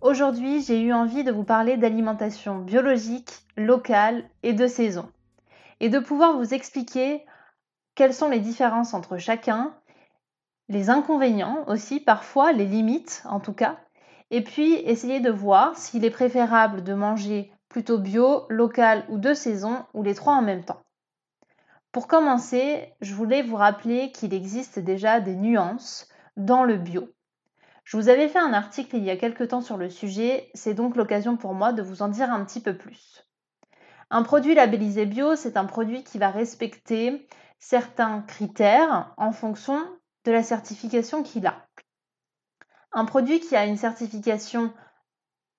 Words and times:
Aujourd'hui, 0.00 0.62
j'ai 0.62 0.80
eu 0.80 0.94
envie 0.94 1.24
de 1.24 1.32
vous 1.32 1.44
parler 1.44 1.76
d'alimentation 1.76 2.58
biologique, 2.58 3.44
locale 3.58 4.24
et 4.42 4.54
de 4.54 4.66
saison. 4.66 5.10
Et 5.80 5.90
de 5.90 5.98
pouvoir 5.98 6.38
vous 6.38 6.54
expliquer 6.54 7.26
quelles 7.94 8.14
sont 8.14 8.30
les 8.30 8.40
différences 8.40 8.94
entre 8.94 9.18
chacun, 9.18 9.74
les 10.68 10.88
inconvénients 10.88 11.64
aussi, 11.66 12.00
parfois 12.00 12.52
les 12.52 12.64
limites 12.64 13.22
en 13.26 13.40
tout 13.40 13.52
cas, 13.52 13.78
et 14.30 14.42
puis 14.42 14.74
essayer 14.76 15.20
de 15.20 15.30
voir 15.30 15.76
s'il 15.76 16.06
est 16.06 16.10
préférable 16.10 16.82
de 16.82 16.94
manger 16.94 17.52
plutôt 17.68 17.98
bio, 17.98 18.46
local 18.48 19.04
ou 19.10 19.18
de 19.18 19.34
saison, 19.34 19.84
ou 19.92 20.02
les 20.02 20.14
trois 20.14 20.34
en 20.34 20.42
même 20.42 20.64
temps. 20.64 20.80
Pour 21.92 22.06
commencer, 22.06 22.94
je 23.02 23.14
voulais 23.14 23.42
vous 23.42 23.56
rappeler 23.56 24.12
qu'il 24.12 24.32
existe 24.32 24.78
déjà 24.78 25.20
des 25.20 25.36
nuances 25.36 26.08
dans 26.38 26.64
le 26.64 26.78
bio. 26.78 27.10
Je 27.90 27.96
vous 27.96 28.08
avais 28.08 28.28
fait 28.28 28.38
un 28.38 28.52
article 28.52 28.98
il 28.98 29.02
y 29.02 29.10
a 29.10 29.16
quelque 29.16 29.42
temps 29.42 29.62
sur 29.62 29.76
le 29.76 29.90
sujet, 29.90 30.48
c'est 30.54 30.74
donc 30.74 30.94
l'occasion 30.94 31.36
pour 31.36 31.54
moi 31.54 31.72
de 31.72 31.82
vous 31.82 32.02
en 32.02 32.08
dire 32.08 32.30
un 32.30 32.44
petit 32.44 32.60
peu 32.60 32.76
plus. 32.76 33.26
Un 34.10 34.22
produit 34.22 34.54
labellisé 34.54 35.06
bio, 35.06 35.34
c'est 35.34 35.56
un 35.56 35.64
produit 35.64 36.04
qui 36.04 36.16
va 36.16 36.30
respecter 36.30 37.26
certains 37.58 38.22
critères 38.22 39.12
en 39.16 39.32
fonction 39.32 39.84
de 40.24 40.30
la 40.30 40.44
certification 40.44 41.24
qu'il 41.24 41.48
a. 41.48 41.66
Un 42.92 43.06
produit 43.06 43.40
qui 43.40 43.56
a 43.56 43.66
une 43.66 43.76
certification 43.76 44.72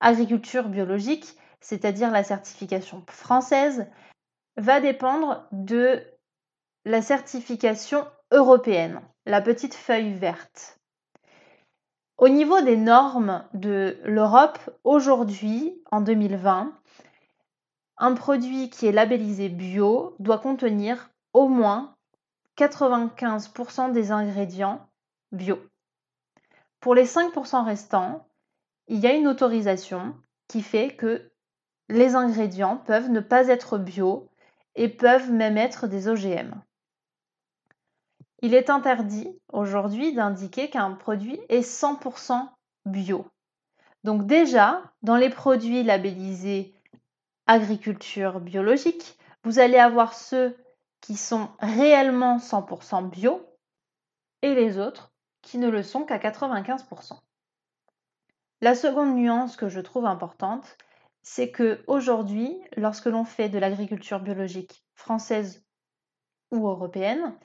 agriculture 0.00 0.70
biologique, 0.70 1.36
c'est-à-dire 1.60 2.10
la 2.10 2.24
certification 2.24 3.04
française, 3.08 3.90
va 4.56 4.80
dépendre 4.80 5.46
de 5.52 6.02
la 6.86 7.02
certification 7.02 8.06
européenne, 8.30 9.02
la 9.26 9.42
petite 9.42 9.74
feuille 9.74 10.14
verte. 10.14 10.78
Au 12.22 12.28
niveau 12.28 12.60
des 12.60 12.76
normes 12.76 13.42
de 13.52 13.98
l'Europe, 14.04 14.60
aujourd'hui, 14.84 15.82
en 15.90 16.00
2020, 16.00 16.72
un 17.98 18.14
produit 18.14 18.70
qui 18.70 18.86
est 18.86 18.92
labellisé 18.92 19.48
bio 19.48 20.14
doit 20.20 20.38
contenir 20.38 21.10
au 21.32 21.48
moins 21.48 21.96
95% 22.56 23.90
des 23.90 24.12
ingrédients 24.12 24.86
bio. 25.32 25.58
Pour 26.78 26.94
les 26.94 27.06
5% 27.06 27.64
restants, 27.64 28.24
il 28.86 29.00
y 29.00 29.08
a 29.08 29.14
une 29.14 29.26
autorisation 29.26 30.14
qui 30.46 30.62
fait 30.62 30.94
que 30.94 31.28
les 31.88 32.14
ingrédients 32.14 32.76
peuvent 32.76 33.10
ne 33.10 33.18
pas 33.18 33.48
être 33.48 33.78
bio 33.78 34.28
et 34.76 34.88
peuvent 34.88 35.32
même 35.32 35.58
être 35.58 35.88
des 35.88 36.06
OGM. 36.06 36.54
Il 38.42 38.54
est 38.54 38.70
interdit 38.70 39.38
aujourd'hui 39.52 40.12
d'indiquer 40.12 40.68
qu'un 40.68 40.92
produit 40.92 41.40
est 41.48 41.60
100% 41.60 42.48
bio. 42.86 43.24
Donc 44.04 44.26
déjà, 44.26 44.82
dans 45.02 45.16
les 45.16 45.30
produits 45.30 45.84
labellisés 45.84 46.74
agriculture 47.46 48.40
biologique, 48.40 49.16
vous 49.44 49.60
allez 49.60 49.78
avoir 49.78 50.14
ceux 50.14 50.56
qui 51.00 51.16
sont 51.16 51.50
réellement 51.60 52.38
100% 52.38 53.10
bio 53.10 53.46
et 54.42 54.54
les 54.54 54.78
autres 54.78 55.12
qui 55.42 55.58
ne 55.58 55.68
le 55.68 55.82
sont 55.82 56.04
qu'à 56.04 56.18
95%. 56.18 57.18
La 58.60 58.74
seconde 58.74 59.14
nuance 59.14 59.56
que 59.56 59.68
je 59.68 59.80
trouve 59.80 60.06
importante, 60.06 60.76
c'est 61.22 61.50
que 61.50 61.82
aujourd'hui, 61.86 62.60
lorsque 62.76 63.06
l'on 63.06 63.24
fait 63.24 63.48
de 63.48 63.58
l'agriculture 63.58 64.20
biologique 64.20 64.84
française 64.94 65.64
ou 66.50 66.68
européenne, 66.68 67.36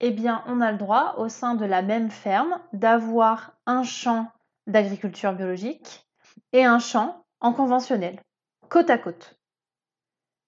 eh 0.00 0.10
bien, 0.10 0.44
on 0.46 0.60
a 0.60 0.72
le 0.72 0.78
droit, 0.78 1.14
au 1.18 1.28
sein 1.28 1.54
de 1.54 1.64
la 1.64 1.82
même 1.82 2.10
ferme, 2.10 2.60
d'avoir 2.72 3.52
un 3.66 3.82
champ 3.82 4.30
d'agriculture 4.66 5.32
biologique 5.32 6.06
et 6.52 6.64
un 6.64 6.78
champ 6.78 7.24
en 7.40 7.52
conventionnel, 7.52 8.20
côte 8.68 8.90
à 8.90 8.98
côte. 8.98 9.36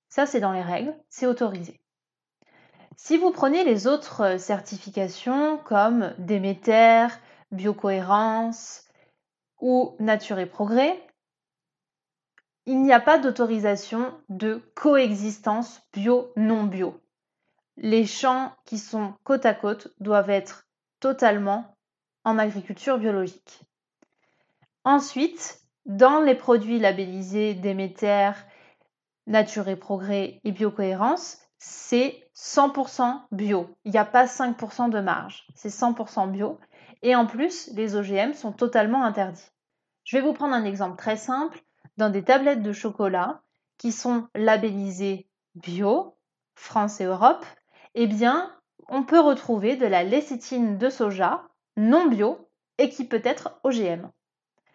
Ça, 0.08 0.26
c'est 0.26 0.40
dans 0.40 0.52
les 0.52 0.62
règles, 0.62 0.94
c'est 1.08 1.26
autorisé. 1.26 1.80
Si 2.96 3.16
vous 3.16 3.30
prenez 3.30 3.64
les 3.64 3.86
autres 3.86 4.38
certifications 4.38 5.58
comme 5.58 6.12
Déméter, 6.18 7.06
Biocohérence 7.50 8.84
ou 9.60 9.96
Nature 9.98 10.38
et 10.38 10.46
Progrès, 10.46 11.00
il 12.66 12.82
n'y 12.82 12.92
a 12.92 13.00
pas 13.00 13.18
d'autorisation 13.18 14.12
de 14.28 14.62
coexistence 14.74 15.80
bio-non 15.92 16.64
bio 16.64 16.99
les 17.80 18.04
champs 18.04 18.52
qui 18.66 18.78
sont 18.78 19.14
côte 19.24 19.46
à 19.46 19.54
côte 19.54 19.88
doivent 20.00 20.30
être 20.30 20.68
totalement 21.00 21.76
en 22.24 22.38
agriculture 22.38 22.98
biologique. 22.98 23.62
Ensuite, 24.84 25.60
dans 25.86 26.20
les 26.20 26.34
produits 26.34 26.78
labellisés 26.78 27.54
Déméter, 27.54 28.32
Nature 29.26 29.68
et 29.68 29.76
Progrès 29.76 30.40
et 30.44 30.52
Biocohérence, 30.52 31.38
c'est 31.58 32.30
100% 32.36 33.22
bio. 33.32 33.74
Il 33.84 33.92
n'y 33.92 33.98
a 33.98 34.04
pas 34.04 34.26
5% 34.26 34.90
de 34.90 35.00
marge. 35.00 35.46
C'est 35.54 35.70
100% 35.70 36.30
bio. 36.30 36.58
Et 37.02 37.16
en 37.16 37.26
plus, 37.26 37.70
les 37.74 37.96
OGM 37.96 38.34
sont 38.34 38.52
totalement 38.52 39.04
interdits. 39.04 39.50
Je 40.04 40.18
vais 40.18 40.22
vous 40.22 40.34
prendre 40.34 40.54
un 40.54 40.64
exemple 40.64 40.96
très 40.96 41.16
simple. 41.16 41.62
Dans 41.96 42.10
des 42.10 42.24
tablettes 42.24 42.62
de 42.62 42.72
chocolat 42.72 43.42
qui 43.78 43.92
sont 43.92 44.28
labellisées 44.34 45.28
bio, 45.54 46.16
France 46.54 47.00
et 47.00 47.04
Europe, 47.04 47.44
eh 47.94 48.06
bien, 48.06 48.54
on 48.88 49.02
peut 49.02 49.20
retrouver 49.20 49.76
de 49.76 49.86
la 49.86 50.04
lécithine 50.04 50.78
de 50.78 50.90
soja 50.90 51.48
non 51.76 52.06
bio 52.06 52.48
et 52.78 52.88
qui 52.88 53.06
peut 53.06 53.22
être 53.24 53.60
OGM. 53.62 54.10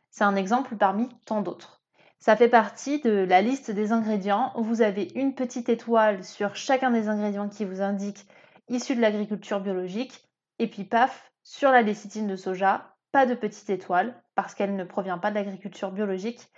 C'est 0.09 0.23
un 0.23 0.35
exemple 0.35 0.75
parmi 0.75 1.09
tant 1.25 1.41
d'autres. 1.41 1.81
Ça 2.19 2.35
fait 2.35 2.49
partie 2.49 3.01
de 3.01 3.11
la 3.11 3.41
liste 3.41 3.71
des 3.71 3.91
ingrédients 3.91 4.53
vous 4.55 4.81
avez 4.81 5.09
une 5.15 5.35
petite 5.35 5.69
étoile 5.69 6.23
sur 6.23 6.55
chacun 6.55 6.91
des 6.91 7.09
ingrédients 7.09 7.49
qui 7.49 7.65
vous 7.65 7.81
indique 7.81 8.25
issu 8.67 8.95
de 8.95 9.01
l'agriculture 9.01 9.59
biologique 9.59 10.23
et 10.57 10.67
puis 10.67 10.85
paf, 10.85 11.31
sur 11.43 11.71
la 11.71 11.81
lécithine 11.81 12.27
de 12.27 12.35
soja, 12.35 12.95
pas 13.11 13.25
de 13.25 13.35
petite 13.35 13.69
étoile 13.69 14.21
parce 14.33 14.55
qu'elle 14.55 14.75
ne 14.75 14.83
provient 14.83 15.19
pas 15.19 15.29
de 15.29 15.35
l'agriculture 15.35 15.91
biologique 15.91 16.49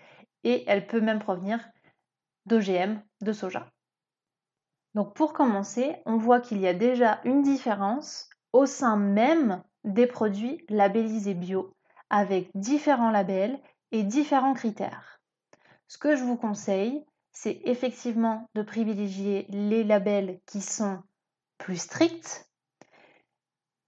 et 0.43 0.63
elle 0.67 0.87
peut 0.87 1.01
même 1.01 1.19
provenir 1.19 1.59
d'OGM 2.45 3.01
de 3.21 3.33
soja. 3.33 3.69
Donc 4.97 5.13
pour 5.13 5.31
commencer, 5.31 5.95
on 6.07 6.17
voit 6.17 6.41
qu'il 6.41 6.59
y 6.59 6.65
a 6.65 6.73
déjà 6.73 7.21
une 7.23 7.43
différence 7.43 8.31
au 8.51 8.65
sein 8.65 8.97
même 8.97 9.61
des 9.83 10.07
produits 10.07 10.65
labellisés 10.69 11.35
bio, 11.35 11.71
avec 12.09 12.49
différents 12.55 13.11
labels 13.11 13.59
et 13.91 14.01
différents 14.01 14.55
critères. 14.55 15.21
Ce 15.87 15.99
que 15.99 16.15
je 16.15 16.23
vous 16.23 16.35
conseille, 16.35 17.05
c'est 17.31 17.61
effectivement 17.65 18.47
de 18.55 18.63
privilégier 18.63 19.45
les 19.49 19.83
labels 19.83 20.39
qui 20.47 20.61
sont 20.61 21.03
plus 21.59 21.77
stricts 21.77 22.49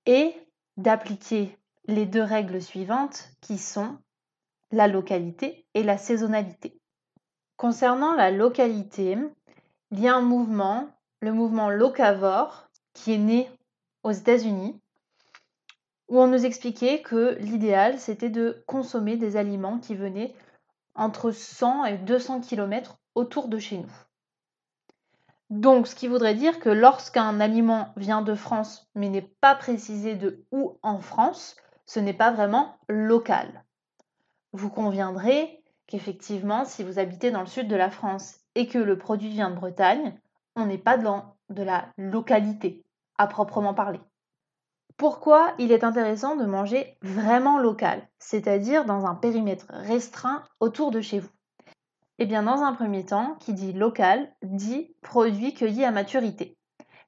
et 0.06 0.36
d'appliquer 0.78 1.58
les 1.86 2.06
deux 2.06 2.22
règles 2.22 2.62
suivantes 2.62 3.32
qui 3.42 3.58
sont 3.58 3.98
la 4.70 4.88
localité 4.88 5.66
et 5.74 5.82
la 5.82 5.98
saisonnalité. 5.98 6.80
Concernant 7.58 8.14
la 8.14 8.30
localité, 8.30 9.18
il 9.90 10.00
y 10.00 10.08
a 10.08 10.16
un 10.16 10.22
mouvement 10.22 10.88
le 11.22 11.34
mouvement 11.34 11.70
locavore 11.70 12.70
qui 12.94 13.14
est 13.14 13.18
né 13.18 13.50
aux 14.04 14.12
États-Unis, 14.12 14.80
où 16.08 16.20
on 16.20 16.28
nous 16.28 16.46
expliquait 16.46 17.02
que 17.02 17.36
l'idéal 17.40 18.00
c'était 18.00 18.30
de 18.30 18.64
consommer 18.66 19.18
des 19.18 19.38
aliments 19.38 19.80
qui 19.80 19.96
venaient 19.96 20.34
entre 20.96 21.32
100 21.32 21.86
et 21.86 21.98
200 21.98 22.42
km 22.42 22.98
autour 23.16 23.48
de 23.48 23.60
chez 23.60 23.78
nous. 23.78 23.92
Donc, 25.50 25.88
ce 25.88 25.96
qui 25.96 26.08
voudrait 26.08 26.36
dire 26.36 26.60
que 26.60 26.70
lorsqu'un 26.70 27.40
aliment 27.40 27.92
vient 27.98 28.22
de 28.22 28.36
France 28.36 28.88
mais 28.96 29.10
n'est 29.10 29.30
pas 29.42 29.56
précisé 29.56 30.16
de 30.16 30.46
où 30.52 30.78
en 30.84 31.00
France, 31.00 31.56
ce 31.86 32.00
n'est 32.00 32.14
pas 32.14 32.32
vraiment 32.32 32.78
local. 32.88 33.64
Vous 34.52 34.70
conviendrez 34.70 35.64
qu'effectivement, 35.88 36.66
si 36.66 36.84
vous 36.84 37.00
habitez 37.00 37.32
dans 37.32 37.42
le 37.42 37.48
sud 37.48 37.68
de 37.68 37.76
la 37.76 37.90
France 37.90 38.40
et 38.54 38.68
que 38.68 38.78
le 38.78 38.98
produit 38.98 39.30
vient 39.30 39.50
de 39.50 39.56
Bretagne, 39.56 40.14
n'est 40.66 40.78
pas 40.78 40.98
dans 40.98 41.36
de 41.50 41.64
la 41.64 41.90
localité 41.98 42.84
à 43.18 43.28
proprement 43.28 43.74
parler. 43.74 44.00
Pourquoi 44.98 45.54
il 45.58 45.72
est 45.72 45.84
intéressant 45.84 46.36
de 46.36 46.46
manger 46.46 46.98
vraiment 47.02 47.58
local, 47.58 48.08
c'est-à-dire 48.20 48.86
dans 48.86 49.06
un 49.06 49.16
périmètre 49.16 49.68
restreint 49.70 50.44
autour 50.60 50.92
de 50.92 51.02
chez 51.02 51.20
vous? 51.20 51.30
Eh 52.18 52.26
bien, 52.26 52.44
dans 52.44 52.64
un 52.64 52.74
premier 52.74 53.06
temps, 53.06 53.36
qui 53.40 53.54
dit 53.54 53.72
local 53.72 54.30
dit 54.44 54.94
produit 55.02 55.54
cueilli 55.54 55.86
à 55.86 55.92
maturité. 55.92 56.58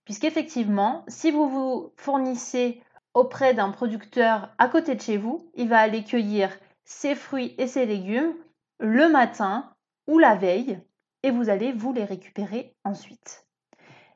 Puisqu'effectivement, 0.05 1.03
si 1.09 1.31
vous 1.31 1.49
vous 1.49 1.93
fournissez 1.97 2.81
auprès 3.13 3.53
d'un 3.53 3.71
producteur 3.71 4.49
à 4.57 4.69
côté 4.69 4.95
de 4.95 5.01
chez 5.01 5.17
vous, 5.17 5.51
il 5.55 5.67
va 5.67 5.79
aller 5.79 6.03
cueillir 6.05 6.49
ses 6.85 7.13
fruits 7.13 7.55
et 7.57 7.67
ses 7.67 7.85
légumes 7.85 8.33
le 8.79 9.09
matin 9.09 9.69
ou 10.07 10.17
la 10.17 10.35
veille 10.35 10.79
et 11.23 11.31
vous 11.31 11.49
allez 11.49 11.71
vous 11.71 11.93
les 11.93 12.05
récupérer 12.05 12.75
ensuite. 12.83 13.47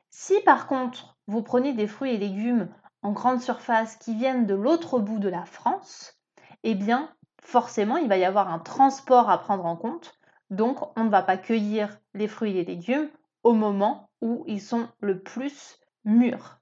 Si 0.10 0.40
par 0.42 0.68
contre 0.68 1.18
vous 1.28 1.42
prenez 1.42 1.74
des 1.74 1.88
fruits 1.88 2.14
et 2.14 2.18
légumes 2.18 2.70
en 3.02 3.12
grande 3.12 3.42
surface 3.42 3.96
qui 3.98 4.16
viennent 4.16 4.48
de 4.48 4.56
l'autre 4.56 5.00
bout 5.00 5.20
de 5.20 5.30
la 5.30 5.46
France, 5.46 6.20
eh 6.64 6.76
bien 6.76 7.14
forcément 7.42 7.98
il 7.98 8.08
va 8.08 8.18
y 8.18 8.26
avoir 8.26 8.50
un 8.50 8.60
transport 8.60 9.30
à 9.30 9.38
prendre 9.38 9.66
en 9.66 9.76
compte. 9.76 10.18
Donc 10.50 10.80
on 10.98 11.04
ne 11.04 11.10
va 11.10 11.22
pas 11.22 11.38
cueillir 11.38 12.00
les 12.14 12.28
fruits 12.28 12.58
et 12.58 12.66
légumes 12.66 13.10
au 13.44 13.54
moment 13.54 14.10
où 14.22 14.44
ils 14.48 14.62
sont 14.62 14.88
le 15.02 15.22
plus 15.22 15.80
mûrs. 16.04 16.60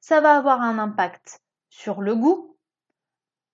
Ça 0.00 0.20
va 0.20 0.36
avoir 0.36 0.60
un 0.60 0.78
impact 0.78 1.40
sur 1.70 2.00
le 2.02 2.14
goût. 2.14 2.56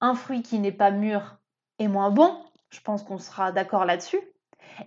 Un 0.00 0.14
fruit 0.14 0.43
qui 0.43 0.58
n'est 0.58 0.73
pas 0.73 0.90
mûr 0.90 1.38
est 1.79 1.88
moins 1.88 2.11
bon, 2.11 2.43
je 2.70 2.81
pense 2.81 3.02
qu'on 3.02 3.19
sera 3.19 3.52
d'accord 3.52 3.85
là-dessus. 3.85 4.20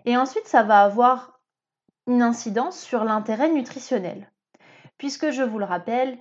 Et 0.05 0.17
ensuite, 0.17 0.47
ça 0.47 0.63
va 0.63 0.81
avoir 0.83 1.39
une 2.07 2.21
incidence 2.21 2.79
sur 2.79 3.03
l'intérêt 3.03 3.51
nutritionnel, 3.51 4.31
puisque 4.97 5.31
je 5.31 5.43
vous 5.43 5.59
le 5.59 5.65
rappelle 5.65 6.17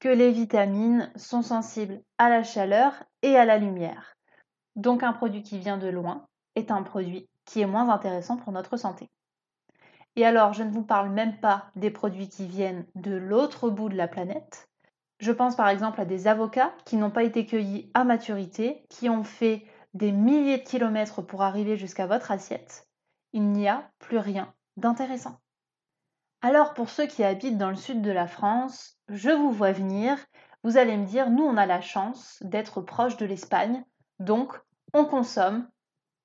que 0.00 0.08
les 0.08 0.32
vitamines 0.32 1.12
sont 1.16 1.42
sensibles 1.42 2.00
à 2.18 2.30
la 2.30 2.42
chaleur 2.42 3.04
et 3.22 3.36
à 3.36 3.44
la 3.44 3.58
lumière. 3.58 4.16
Donc 4.76 5.02
un 5.02 5.12
produit 5.12 5.42
qui 5.42 5.58
vient 5.58 5.76
de 5.76 5.88
loin 5.88 6.26
est 6.54 6.70
un 6.70 6.82
produit 6.82 7.28
qui 7.44 7.60
est 7.60 7.66
moins 7.66 7.88
intéressant 7.90 8.36
pour 8.36 8.52
notre 8.52 8.76
santé. 8.76 9.10
Et 10.16 10.24
alors, 10.24 10.52
je 10.52 10.62
ne 10.62 10.70
vous 10.70 10.82
parle 10.82 11.10
même 11.10 11.38
pas 11.38 11.70
des 11.76 11.90
produits 11.90 12.28
qui 12.28 12.46
viennent 12.46 12.86
de 12.94 13.14
l'autre 13.14 13.70
bout 13.70 13.88
de 13.88 13.96
la 13.96 14.08
planète. 14.08 14.68
Je 15.18 15.32
pense 15.32 15.54
par 15.54 15.68
exemple 15.68 16.00
à 16.00 16.04
des 16.04 16.26
avocats 16.26 16.72
qui 16.84 16.96
n'ont 16.96 17.10
pas 17.10 17.22
été 17.22 17.44
cueillis 17.46 17.90
à 17.94 18.04
maturité, 18.04 18.84
qui 18.88 19.08
ont 19.08 19.22
fait 19.22 19.64
des 19.94 20.12
milliers 20.12 20.58
de 20.58 20.64
kilomètres 20.64 21.22
pour 21.22 21.42
arriver 21.42 21.76
jusqu'à 21.76 22.06
votre 22.06 22.30
assiette. 22.30 22.88
Il 23.32 23.50
n'y 23.50 23.68
a 23.68 23.90
plus 23.98 24.18
rien 24.18 24.52
d'intéressant. 24.76 25.38
Alors 26.42 26.74
pour 26.74 26.88
ceux 26.88 27.06
qui 27.06 27.22
habitent 27.22 27.58
dans 27.58 27.70
le 27.70 27.76
sud 27.76 28.02
de 28.02 28.10
la 28.10 28.26
France, 28.26 28.98
je 29.08 29.30
vous 29.30 29.50
vois 29.50 29.72
venir, 29.72 30.16
vous 30.62 30.76
allez 30.76 30.96
me 30.96 31.06
dire, 31.06 31.30
nous 31.30 31.44
on 31.44 31.56
a 31.56 31.66
la 31.66 31.80
chance 31.80 32.38
d'être 32.42 32.80
proche 32.80 33.16
de 33.16 33.26
l'Espagne, 33.26 33.84
donc 34.18 34.58
on 34.94 35.04
consomme 35.04 35.68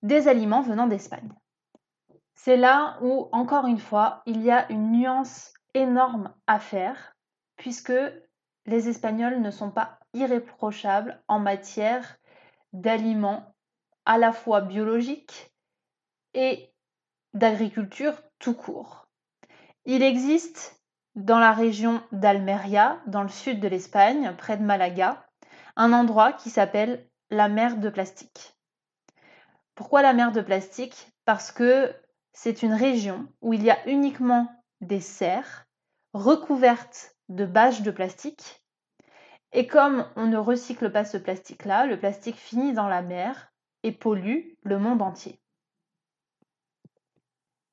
des 0.03 0.27
aliments 0.27 0.61
venant 0.61 0.87
d'Espagne. 0.87 1.29
C'est 2.35 2.57
là 2.57 2.97
où, 3.01 3.27
encore 3.31 3.65
une 3.65 3.79
fois, 3.79 4.21
il 4.25 4.41
y 4.43 4.51
a 4.51 4.71
une 4.71 4.91
nuance 4.91 5.53
énorme 5.73 6.33
à 6.47 6.59
faire, 6.59 7.15
puisque 7.55 7.93
les 8.65 8.89
Espagnols 8.89 9.41
ne 9.41 9.51
sont 9.51 9.71
pas 9.71 9.99
irréprochables 10.13 11.21
en 11.27 11.39
matière 11.39 12.17
d'aliments 12.73 13.54
à 14.05 14.17
la 14.17 14.31
fois 14.31 14.61
biologiques 14.61 15.51
et 16.33 16.71
d'agriculture 17.33 18.21
tout 18.39 18.53
court. 18.53 19.07
Il 19.85 20.03
existe 20.03 20.81
dans 21.15 21.39
la 21.39 21.53
région 21.53 22.01
d'Almeria, 22.11 23.01
dans 23.07 23.23
le 23.23 23.29
sud 23.29 23.59
de 23.59 23.67
l'Espagne, 23.67 24.35
près 24.37 24.57
de 24.57 24.63
Malaga, 24.63 25.25
un 25.75 25.93
endroit 25.93 26.33
qui 26.33 26.49
s'appelle 26.49 27.07
la 27.29 27.49
mer 27.49 27.77
de 27.77 27.89
plastique. 27.89 28.55
Pourquoi 29.75 30.01
la 30.01 30.13
mer 30.13 30.31
de 30.31 30.41
plastique? 30.41 31.07
Parce 31.25 31.51
que 31.51 31.93
c'est 32.33 32.63
une 32.63 32.73
région 32.73 33.27
où 33.41 33.53
il 33.53 33.63
y 33.63 33.71
a 33.71 33.87
uniquement 33.87 34.49
des 34.81 35.01
serres 35.01 35.65
recouvertes 36.13 37.15
de 37.29 37.45
bâches 37.45 37.81
de 37.81 37.91
plastique. 37.91 38.63
Et 39.51 39.67
comme 39.67 40.05
on 40.15 40.27
ne 40.27 40.37
recycle 40.37 40.91
pas 40.91 41.05
ce 41.05 41.17
plastique-là, 41.17 41.85
le 41.85 41.99
plastique 41.99 42.37
finit 42.37 42.73
dans 42.73 42.87
la 42.87 43.01
mer 43.01 43.53
et 43.85 43.91
pollue 43.91 44.55
le 44.63 44.79
monde 44.79 45.03
entier. 45.03 45.39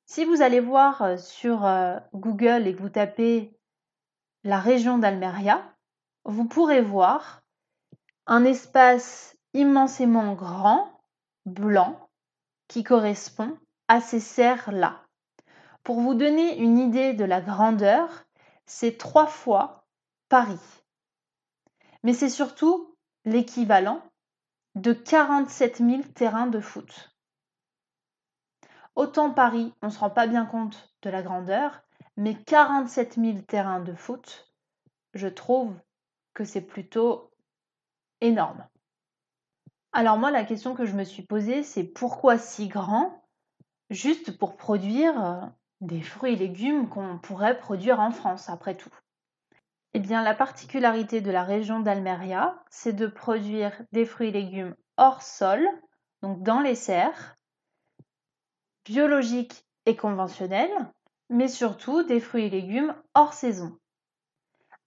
Si 0.04 0.26
vous 0.26 0.42
allez 0.42 0.60
voir 0.60 1.00
euh, 1.00 1.16
sur 1.16 1.64
euh, 1.64 1.98
Google 2.12 2.66
et 2.66 2.74
que 2.74 2.82
vous 2.82 2.90
tapez 2.90 3.58
la 4.44 4.60
région 4.60 4.98
d'Almeria, 4.98 5.64
vous 6.24 6.44
pourrez 6.44 6.82
voir 6.82 7.40
un 8.26 8.44
espace 8.44 9.38
immensément 9.54 10.34
grand, 10.34 11.00
blanc, 11.46 12.10
qui 12.68 12.84
correspond 12.84 13.56
à 13.88 14.02
ces 14.02 14.20
serres-là. 14.20 15.00
Pour 15.82 16.00
vous 16.00 16.14
donner 16.14 16.58
une 16.58 16.78
idée 16.78 17.14
de 17.14 17.24
la 17.24 17.40
grandeur, 17.40 18.24
c'est 18.66 18.98
trois 18.98 19.26
fois 19.26 19.86
Paris. 20.28 20.60
Mais 22.02 22.12
c'est 22.12 22.28
surtout 22.28 22.94
l'équivalent 23.24 24.02
de 24.74 24.92
47 24.92 25.78
000 25.78 26.02
terrains 26.14 26.46
de 26.46 26.60
foot. 26.60 27.14
Autant 28.94 29.30
Paris, 29.30 29.72
on 29.82 29.86
ne 29.86 29.92
se 29.92 29.98
rend 29.98 30.10
pas 30.10 30.26
bien 30.26 30.46
compte 30.46 30.92
de 31.02 31.10
la 31.10 31.22
grandeur, 31.22 31.82
mais 32.16 32.34
47 32.34 33.14
000 33.14 33.38
terrains 33.42 33.80
de 33.80 33.94
foot, 33.94 34.52
je 35.14 35.28
trouve 35.28 35.74
que 36.34 36.44
c'est 36.44 36.62
plutôt 36.62 37.30
énorme. 38.20 38.66
Alors 39.92 40.16
moi, 40.16 40.30
la 40.30 40.44
question 40.44 40.74
que 40.74 40.86
je 40.86 40.94
me 40.94 41.04
suis 41.04 41.22
posée, 41.22 41.62
c'est 41.62 41.84
pourquoi 41.84 42.38
si 42.38 42.68
grand? 42.68 43.22
Juste 43.90 44.38
pour 44.38 44.56
produire 44.56 45.22
euh, 45.22 45.40
des 45.82 46.00
fruits 46.00 46.32
et 46.32 46.36
légumes 46.36 46.88
qu'on 46.88 47.18
pourrait 47.18 47.58
produire 47.58 48.00
en 48.00 48.10
France, 48.10 48.48
après 48.48 48.74
tout. 48.74 48.94
Eh 49.94 50.00
bien, 50.00 50.22
la 50.22 50.34
particularité 50.34 51.20
de 51.20 51.30
la 51.30 51.44
région 51.44 51.80
d'Almeria, 51.80 52.62
c'est 52.70 52.94
de 52.94 53.06
produire 53.06 53.72
des 53.92 54.06
fruits 54.06 54.28
et 54.28 54.32
légumes 54.32 54.74
hors 54.96 55.22
sol, 55.22 55.66
donc 56.22 56.42
dans 56.42 56.60
les 56.60 56.74
serres, 56.74 57.36
biologiques 58.86 59.66
et 59.84 59.94
conventionnels, 59.96 60.72
mais 61.28 61.48
surtout 61.48 62.02
des 62.04 62.20
fruits 62.20 62.44
et 62.44 62.50
légumes 62.50 62.94
hors 63.14 63.34
saison. 63.34 63.76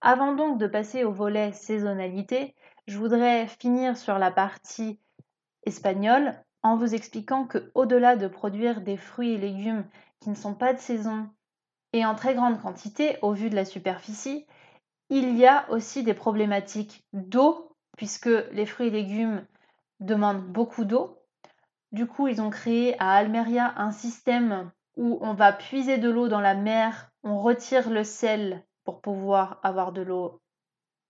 Avant 0.00 0.34
donc 0.34 0.58
de 0.58 0.66
passer 0.66 1.04
au 1.04 1.12
volet 1.12 1.52
saisonnalité, 1.52 2.54
je 2.86 2.98
voudrais 2.98 3.46
finir 3.46 3.96
sur 3.96 4.18
la 4.18 4.30
partie 4.30 5.00
espagnole 5.64 6.34
en 6.62 6.76
vous 6.76 6.94
expliquant 6.94 7.46
que 7.46 7.70
au-delà 7.74 8.16
de 8.16 8.28
produire 8.28 8.80
des 8.80 8.96
fruits 8.96 9.32
et 9.32 9.38
légumes 9.38 9.84
qui 10.20 10.30
ne 10.30 10.34
sont 10.34 10.54
pas 10.54 10.72
de 10.72 10.78
saison 10.78 11.28
et 11.92 12.04
en 12.04 12.14
très 12.14 12.34
grande 12.34 12.60
quantité 12.60 13.18
au 13.22 13.32
vu 13.32 13.50
de 13.50 13.54
la 13.54 13.64
superficie, 13.64 14.46
il 15.08 15.36
y 15.36 15.46
a 15.46 15.70
aussi 15.70 16.02
des 16.02 16.14
problématiques 16.14 17.04
d'eau 17.12 17.76
puisque 17.96 18.30
les 18.52 18.66
fruits 18.66 18.88
et 18.88 18.90
légumes 18.90 19.46
demandent 20.00 20.44
beaucoup 20.44 20.84
d'eau. 20.84 21.18
Du 21.92 22.06
coup, 22.06 22.28
ils 22.28 22.42
ont 22.42 22.50
créé 22.50 22.96
à 23.00 23.12
Almeria 23.12 23.74
un 23.76 23.92
système 23.92 24.70
où 24.96 25.18
on 25.20 25.34
va 25.34 25.52
puiser 25.52 25.98
de 25.98 26.10
l'eau 26.10 26.28
dans 26.28 26.40
la 26.40 26.54
mer, 26.54 27.10
on 27.22 27.40
retire 27.40 27.90
le 27.90 28.04
sel 28.04 28.64
pour 28.84 29.00
pouvoir 29.00 29.60
avoir 29.62 29.92
de 29.92 30.02
l'eau 30.02 30.40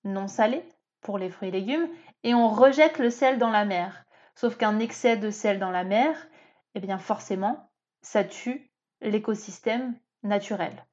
non 0.05 0.29
salée 0.29 0.65
pour 1.00 1.19
les 1.19 1.31
fruits 1.31 1.49
et 1.49 1.53
légumes 1.53 1.88
et 2.23 2.35
on 2.35 2.49
rejette 2.49 2.99
le 2.99 3.11
sel 3.11 3.38
dans 3.38 3.50
la 3.50 3.65
mer. 3.65 4.05
Sauf 4.35 4.57
qu'un 4.57 4.79
excès 4.79 5.17
de 5.17 5.31
sel 5.31 5.59
dans 5.59 5.71
la 5.71 5.85
mer, 5.85 6.15
eh 6.75 6.81
bien 6.81 6.99
forcément, 6.99 7.71
ça 8.03 8.23
tue 8.23 8.71
l'écosystème 9.00 9.95
naturel. 10.23 10.85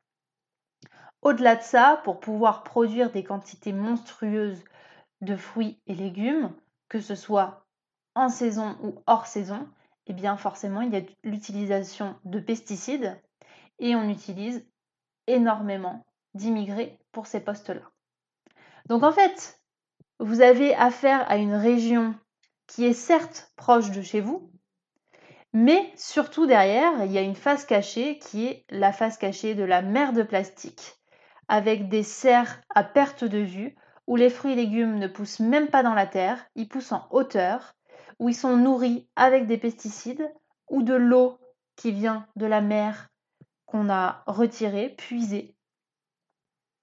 Au-delà 1.24 1.56
de 1.56 1.64
ça, 1.64 2.02
pour 2.04 2.20
pouvoir 2.20 2.64
produire 2.64 3.10
des 3.10 3.24
quantités 3.24 3.72
monstrueuses 3.72 4.62
de 5.22 5.38
fruits 5.38 5.80
et 5.88 5.96
légumes, 5.96 6.54
que 6.90 7.00
ce 7.00 7.16
soit 7.16 7.66
en 8.14 8.28
saison 8.28 8.78
ou 8.84 9.02
hors 9.08 9.26
saison, 9.26 9.66
eh 10.08 10.14
bien 10.14 10.36
forcément, 10.36 10.82
il 10.82 10.94
y 10.94 10.98
a 10.98 11.02
l'utilisation 11.24 12.18
de 12.26 12.42
pesticides 12.42 13.18
et 13.80 13.96
on 13.96 14.10
utilise 14.10 14.68
énormément 15.28 16.06
d'immigrés 16.34 17.00
pour 17.14 17.26
ces 17.26 17.40
postes-là. 17.40 17.90
Donc 18.88 19.04
en 19.04 19.14
fait, 19.14 19.62
vous 20.20 20.42
avez 20.42 20.76
affaire 20.76 21.30
à 21.32 21.38
une 21.38 21.56
région 21.56 22.16
qui 22.68 22.84
est 22.84 22.94
certes 22.94 23.54
proche 23.56 23.92
de 23.92 24.02
chez 24.02 24.20
vous, 24.20 24.52
mais 25.54 25.90
surtout 25.96 26.48
derrière, 26.48 27.06
il 27.06 27.14
y 27.14 27.18
a 27.18 27.22
une 27.22 27.36
face 27.36 27.64
cachée 27.64 28.18
qui 28.18 28.46
est 28.46 28.66
la 28.70 28.92
face 28.92 29.18
cachée 29.18 29.56
de 29.56 29.64
la 29.64 29.82
mer 29.82 30.12
de 30.12 30.24
plastique, 30.24 31.00
avec 31.48 31.90
des 31.90 32.04
serres 32.04 32.62
à 32.70 32.84
perte 32.84 33.24
de 33.24 33.40
vue, 33.40 33.76
où 34.08 34.16
les 34.16 34.30
fruits 34.30 34.54
et 34.54 34.56
légumes 34.56 35.00
ne 35.00 35.08
poussent 35.08 35.40
même 35.40 35.68
pas 35.68 35.84
dans 35.84 35.94
la 35.94 36.08
terre, 36.08 36.46
ils 36.56 36.68
poussent 36.68 36.92
en 36.92 37.08
hauteur, 37.12 37.76
où 38.20 38.30
ils 38.30 38.36
sont 38.36 38.58
nourris 38.58 39.08
avec 39.16 39.48
des 39.48 39.58
pesticides 39.58 40.32
ou 40.70 40.84
de 40.84 40.94
l'eau 40.94 41.40
qui 41.76 41.92
vient 41.92 42.28
de 42.36 42.46
la 42.46 42.62
mer 42.62 43.10
qu'on 43.66 43.90
a 43.90 44.24
retirée, 44.28 44.90
puisée. 44.90 45.56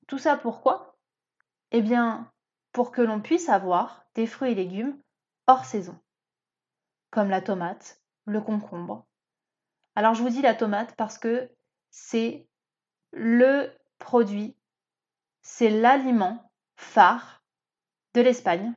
Tout 0.06 0.18
ça 0.18 0.36
pourquoi? 0.36 0.98
Eh 1.70 1.82
bien, 1.82 2.30
pour 2.72 2.90
que 2.90 3.02
l'on 3.02 3.20
puisse 3.20 3.48
avoir 3.48 4.04
des 4.14 4.26
fruits 4.26 4.52
et 4.52 4.56
légumes 4.56 4.98
hors 5.46 5.64
saison, 5.64 5.98
comme 7.10 7.30
la 7.30 7.40
tomate, 7.40 8.00
le 8.26 8.40
concombre, 8.40 9.06
Alors 9.94 10.14
je 10.14 10.22
vous 10.22 10.28
dis 10.28 10.42
la 10.42 10.54
tomate 10.54 10.94
parce 10.96 11.18
que 11.18 11.50
c'est 11.90 12.48
le 13.12 13.70
produit, 14.00 14.56
c'est 15.42 15.70
l'aliment 15.70 16.50
phare 16.74 17.44
de 18.14 18.20
l'Espagne 18.20 18.74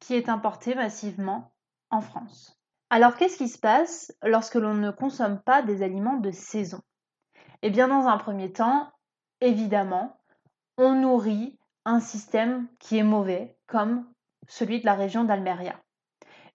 qui 0.00 0.14
est 0.14 0.28
importé 0.28 0.74
massivement 0.74 1.52
en 1.90 2.00
France. 2.00 2.58
Alors 2.88 3.14
qu'est-ce 3.14 3.36
qui 3.36 3.48
se 3.48 3.58
passe 3.58 4.12
lorsque 4.24 4.56
l'on 4.56 4.74
ne 4.74 4.90
consomme 4.90 5.40
pas 5.40 5.62
des 5.62 5.82
aliments 5.82 6.16
de 6.16 6.32
saison? 6.32 6.80
Eh 7.62 7.70
bien 7.70 7.86
dans 7.86 8.08
un 8.08 8.18
premier 8.18 8.52
temps, 8.52 8.90
évidemment, 9.40 10.20
on 10.76 10.94
nourrit 10.94 11.58
un 11.84 12.00
système 12.00 12.66
qui 12.78 12.98
est 12.98 13.04
mauvais, 13.04 13.56
comme 13.66 14.10
celui 14.48 14.80
de 14.80 14.86
la 14.86 14.94
région 14.94 15.24
d'Almeria. 15.24 15.80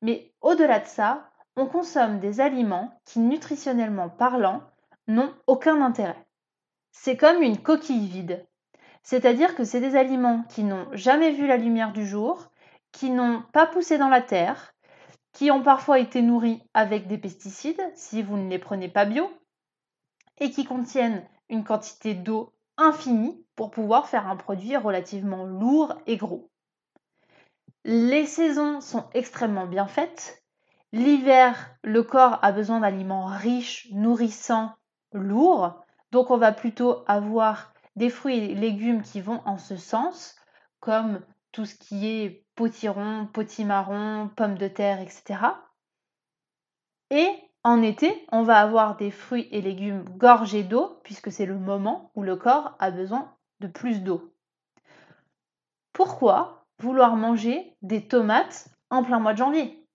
Mais 0.01 0.33
au-delà 0.41 0.79
de 0.79 0.87
ça, 0.87 1.31
on 1.55 1.67
consomme 1.67 2.19
des 2.19 2.41
aliments 2.41 2.99
qui, 3.05 3.19
nutritionnellement 3.19 4.09
parlant, 4.09 4.61
n'ont 5.07 5.33
aucun 5.47 5.81
intérêt. 5.81 6.24
C'est 6.97 7.17
comme 7.17 7.43
une 7.43 7.61
coquille 7.61 8.07
vide. 8.07 8.47
C'est-à-dire 9.03 9.53
que 9.55 9.63
c'est 9.63 9.79
des 9.79 9.95
aliments 9.95 10.43
qui 10.49 10.63
n'ont 10.63 10.87
jamais 10.93 11.31
vu 11.31 11.45
la 11.45 11.57
lumière 11.57 11.93
du 11.93 12.07
jour, 12.07 12.49
qui 12.91 13.11
n'ont 13.11 13.43
pas 13.53 13.67
poussé 13.67 13.99
dans 13.99 14.09
la 14.09 14.21
terre, 14.21 14.73
qui 15.31 15.51
ont 15.51 15.61
parfois 15.61 15.99
été 15.99 16.23
nourris 16.23 16.63
avec 16.73 17.07
des 17.07 17.19
pesticides 17.19 17.81
si 17.93 18.23
vous 18.23 18.37
ne 18.37 18.49
les 18.49 18.57
prenez 18.57 18.87
pas 18.87 19.05
bio, 19.05 19.29
et 20.39 20.49
qui 20.49 20.65
contiennent 20.65 21.23
une 21.49 21.63
quantité 21.63 22.15
d'eau 22.15 22.53
infinie 22.77 23.45
pour 23.55 23.69
pouvoir 23.69 24.07
faire 24.07 24.27
un 24.27 24.35
produit 24.35 24.75
relativement 24.75 25.43
lourd 25.43 25.93
et 26.07 26.17
gros. 26.17 26.49
Les 27.83 28.25
saisons 28.25 28.81
sont 28.81 29.07
extrêmement 29.13 29.67
bien 29.67 29.85
faites. 29.85 30.43
L'hiver, 30.91 31.75
le 31.83 32.01
corps 32.01 32.39
a 32.41 32.51
besoin 32.51 32.79
d'aliments 32.79 33.27
riches, 33.27 33.89
nourrissants, 33.91 34.71
lourds. 35.11 35.84
Donc 36.15 36.31
on 36.31 36.37
va 36.37 36.53
plutôt 36.53 37.03
avoir 37.07 37.73
des 37.97 38.09
fruits 38.09 38.37
et 38.37 38.55
légumes 38.55 39.01
qui 39.01 39.19
vont 39.19 39.41
en 39.43 39.57
ce 39.57 39.75
sens, 39.75 40.37
comme 40.79 41.19
tout 41.51 41.65
ce 41.65 41.75
qui 41.75 42.07
est 42.07 42.45
potiron, 42.55 43.27
potimarron, 43.33 44.29
pommes 44.33 44.57
de 44.57 44.69
terre, 44.69 45.01
etc. 45.01 45.41
Et 47.09 47.27
en 47.63 47.81
été, 47.81 48.25
on 48.31 48.43
va 48.43 48.61
avoir 48.61 48.95
des 48.95 49.11
fruits 49.11 49.49
et 49.51 49.61
légumes 49.61 50.05
gorgés 50.15 50.63
d'eau, 50.63 51.01
puisque 51.03 51.33
c'est 51.33 51.45
le 51.45 51.59
moment 51.59 52.13
où 52.15 52.23
le 52.23 52.37
corps 52.37 52.77
a 52.79 52.91
besoin 52.91 53.35
de 53.59 53.67
plus 53.67 54.01
d'eau. 54.01 54.33
Pourquoi 55.91 56.65
vouloir 56.79 57.17
manger 57.17 57.75
des 57.81 58.07
tomates 58.07 58.69
en 58.89 59.03
plein 59.03 59.19
mois 59.19 59.33
de 59.33 59.39
janvier? 59.39 59.85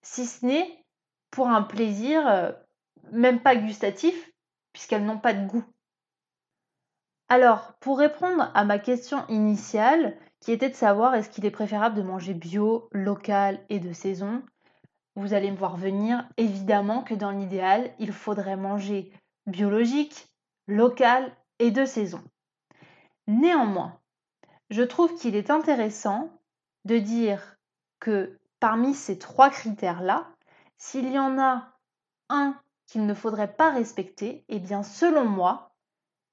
Si 0.00 0.24
ce 0.24 0.46
n'est 0.46 0.82
pour 1.30 1.46
un 1.46 1.60
plaisir 1.60 2.26
euh, 2.26 2.52
même 3.12 3.42
pas 3.42 3.54
gustatif, 3.54 4.32
puisqu'elles 4.76 5.06
n'ont 5.06 5.18
pas 5.18 5.32
de 5.32 5.46
goût. 5.46 5.64
Alors, 7.30 7.72
pour 7.80 7.98
répondre 7.98 8.50
à 8.52 8.64
ma 8.66 8.78
question 8.78 9.26
initiale, 9.28 10.18
qui 10.38 10.52
était 10.52 10.68
de 10.68 10.74
savoir 10.74 11.14
est-ce 11.14 11.30
qu'il 11.30 11.46
est 11.46 11.50
préférable 11.50 11.96
de 11.96 12.02
manger 12.02 12.34
bio, 12.34 12.90
local 12.92 13.58
et 13.70 13.80
de 13.80 13.94
saison, 13.94 14.42
vous 15.14 15.32
allez 15.32 15.50
me 15.50 15.56
voir 15.56 15.78
venir, 15.78 16.28
évidemment 16.36 17.02
que 17.02 17.14
dans 17.14 17.30
l'idéal, 17.30 17.90
il 17.98 18.12
faudrait 18.12 18.58
manger 18.58 19.14
biologique, 19.46 20.28
local 20.66 21.34
et 21.58 21.70
de 21.70 21.86
saison. 21.86 22.22
Néanmoins, 23.28 23.98
je 24.68 24.82
trouve 24.82 25.14
qu'il 25.14 25.36
est 25.36 25.48
intéressant 25.48 26.28
de 26.84 26.98
dire 26.98 27.56
que 27.98 28.38
parmi 28.60 28.92
ces 28.92 29.18
trois 29.18 29.48
critères-là, 29.48 30.28
s'il 30.76 31.10
y 31.10 31.18
en 31.18 31.38
a 31.38 31.72
un 32.28 32.60
qu'il 32.86 33.06
ne 33.06 33.14
faudrait 33.14 33.54
pas 33.54 33.70
respecter, 33.70 34.44
eh 34.48 34.58
bien 34.58 34.82
selon 34.82 35.24
moi, 35.24 35.74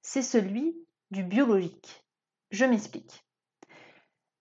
c'est 0.01 0.21
celui 0.21 0.77
du 1.11 1.23
biologique. 1.23 2.05
Je 2.51 2.65
m'explique. 2.65 3.23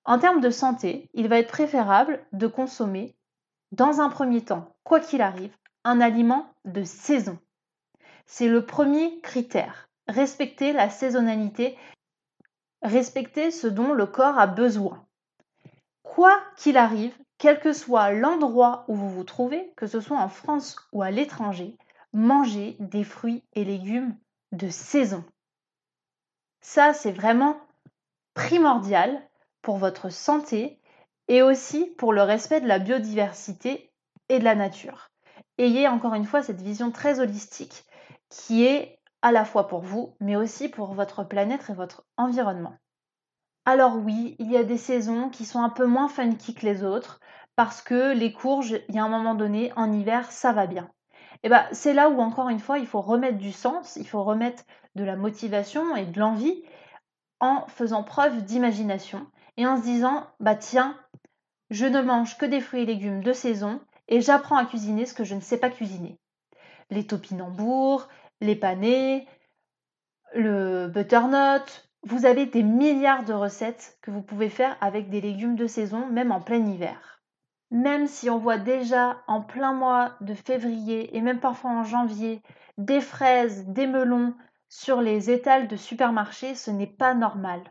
En 0.04 0.18
termes 0.18 0.40
de 0.40 0.50
santé, 0.50 1.08
il 1.14 1.28
va 1.28 1.38
être 1.38 1.50
préférable 1.50 2.24
de 2.32 2.46
consommer, 2.46 3.16
dans 3.70 4.00
un 4.00 4.10
premier 4.10 4.44
temps, 4.44 4.76
quoi 4.84 5.00
qu'il 5.00 5.22
arrive, 5.22 5.56
un 5.84 6.00
aliment 6.00 6.52
de 6.64 6.82
saison. 6.82 7.38
C'est 8.26 8.48
le 8.48 8.66
premier 8.66 9.20
critère. 9.20 9.88
Respecter 10.08 10.72
la 10.72 10.90
saisonnalité, 10.90 11.78
respecter 12.82 13.50
ce 13.50 13.68
dont 13.68 13.92
le 13.92 14.06
corps 14.06 14.38
a 14.38 14.46
besoin. 14.46 15.06
Quoi 16.02 16.38
qu'il 16.56 16.76
arrive, 16.76 17.14
quel 17.38 17.60
que 17.60 17.72
soit 17.72 18.10
l'endroit 18.10 18.84
où 18.88 18.94
vous 18.94 19.08
vous 19.08 19.24
trouvez, 19.24 19.72
que 19.76 19.86
ce 19.86 20.00
soit 20.00 20.18
en 20.18 20.28
France 20.28 20.76
ou 20.92 21.02
à 21.02 21.10
l'étranger, 21.10 21.76
mangez 22.12 22.76
des 22.78 23.04
fruits 23.04 23.42
et 23.54 23.64
légumes 23.64 24.16
de 24.52 24.68
saison. 24.68 25.24
Ça, 26.60 26.92
c'est 26.94 27.12
vraiment 27.12 27.56
primordial 28.34 29.28
pour 29.62 29.78
votre 29.78 30.10
santé 30.10 30.80
et 31.28 31.42
aussi 31.42 31.86
pour 31.98 32.12
le 32.12 32.22
respect 32.22 32.60
de 32.60 32.68
la 32.68 32.78
biodiversité 32.78 33.92
et 34.28 34.38
de 34.38 34.44
la 34.44 34.54
nature. 34.54 35.10
Ayez 35.58 35.88
encore 35.88 36.14
une 36.14 36.26
fois 36.26 36.42
cette 36.42 36.60
vision 36.60 36.90
très 36.90 37.20
holistique 37.20 37.84
qui 38.28 38.64
est 38.64 38.98
à 39.22 39.32
la 39.32 39.44
fois 39.44 39.68
pour 39.68 39.82
vous, 39.82 40.16
mais 40.20 40.36
aussi 40.36 40.68
pour 40.68 40.94
votre 40.94 41.24
planète 41.24 41.68
et 41.70 41.74
votre 41.74 42.04
environnement. 42.16 42.74
Alors 43.64 43.96
oui, 43.96 44.34
il 44.40 44.50
y 44.50 44.56
a 44.56 44.64
des 44.64 44.78
saisons 44.78 45.28
qui 45.28 45.44
sont 45.44 45.62
un 45.62 45.68
peu 45.68 45.86
moins 45.86 46.08
funky 46.08 46.54
que 46.54 46.66
les 46.66 46.82
autres, 46.82 47.20
parce 47.54 47.82
que 47.82 48.12
les 48.12 48.32
courges, 48.32 48.80
il 48.88 48.94
y 48.94 48.98
a 48.98 49.04
un 49.04 49.08
moment 49.08 49.34
donné, 49.34 49.72
en 49.76 49.92
hiver, 49.92 50.32
ça 50.32 50.52
va 50.52 50.66
bien. 50.66 50.90
Et 51.42 51.48
ben, 51.48 51.66
c'est 51.72 51.94
là 51.94 52.08
où 52.08 52.20
encore 52.20 52.48
une 52.48 52.60
fois, 52.60 52.78
il 52.78 52.86
faut 52.86 53.00
remettre 53.00 53.38
du 53.38 53.52
sens, 53.52 53.96
il 53.96 54.06
faut 54.06 54.22
remettre 54.22 54.64
de 54.94 55.04
la 55.04 55.16
motivation 55.16 55.96
et 55.96 56.06
de 56.06 56.18
l'envie 56.18 56.62
en 57.40 57.66
faisant 57.66 58.04
preuve 58.04 58.44
d'imagination 58.44 59.26
et 59.56 59.66
en 59.66 59.76
se 59.76 59.82
disant 59.82 60.26
bah 60.38 60.54
tiens, 60.54 60.96
je 61.70 61.86
ne 61.86 62.00
mange 62.00 62.38
que 62.38 62.46
des 62.46 62.60
fruits 62.60 62.82
et 62.82 62.86
légumes 62.86 63.22
de 63.22 63.32
saison 63.32 63.80
et 64.08 64.20
j'apprends 64.20 64.56
à 64.56 64.66
cuisiner 64.66 65.06
ce 65.06 65.14
que 65.14 65.24
je 65.24 65.34
ne 65.34 65.40
sais 65.40 65.58
pas 65.58 65.70
cuisiner. 65.70 66.20
Les 66.90 67.06
topinambours, 67.06 68.08
les 68.40 68.56
panés, 68.56 69.26
le 70.34 70.88
butternut, 70.88 71.90
vous 72.04 72.26
avez 72.26 72.46
des 72.46 72.62
milliards 72.62 73.24
de 73.24 73.32
recettes 73.32 73.98
que 74.02 74.10
vous 74.10 74.22
pouvez 74.22 74.48
faire 74.48 74.76
avec 74.80 75.08
des 75.08 75.20
légumes 75.20 75.56
de 75.56 75.66
saison, 75.66 76.06
même 76.06 76.32
en 76.32 76.40
plein 76.40 76.64
hiver 76.64 77.21
même 77.72 78.06
si 78.06 78.28
on 78.28 78.36
voit 78.36 78.58
déjà 78.58 79.22
en 79.26 79.40
plein 79.40 79.72
mois 79.72 80.12
de 80.20 80.34
février 80.34 81.16
et 81.16 81.22
même 81.22 81.40
parfois 81.40 81.70
en 81.70 81.84
janvier 81.84 82.42
des 82.76 83.00
fraises, 83.00 83.64
des 83.66 83.86
melons 83.86 84.34
sur 84.68 85.00
les 85.00 85.30
étals 85.30 85.68
de 85.68 85.76
supermarchés, 85.76 86.54
ce 86.54 86.70
n'est 86.70 86.86
pas 86.86 87.14
normal. 87.14 87.62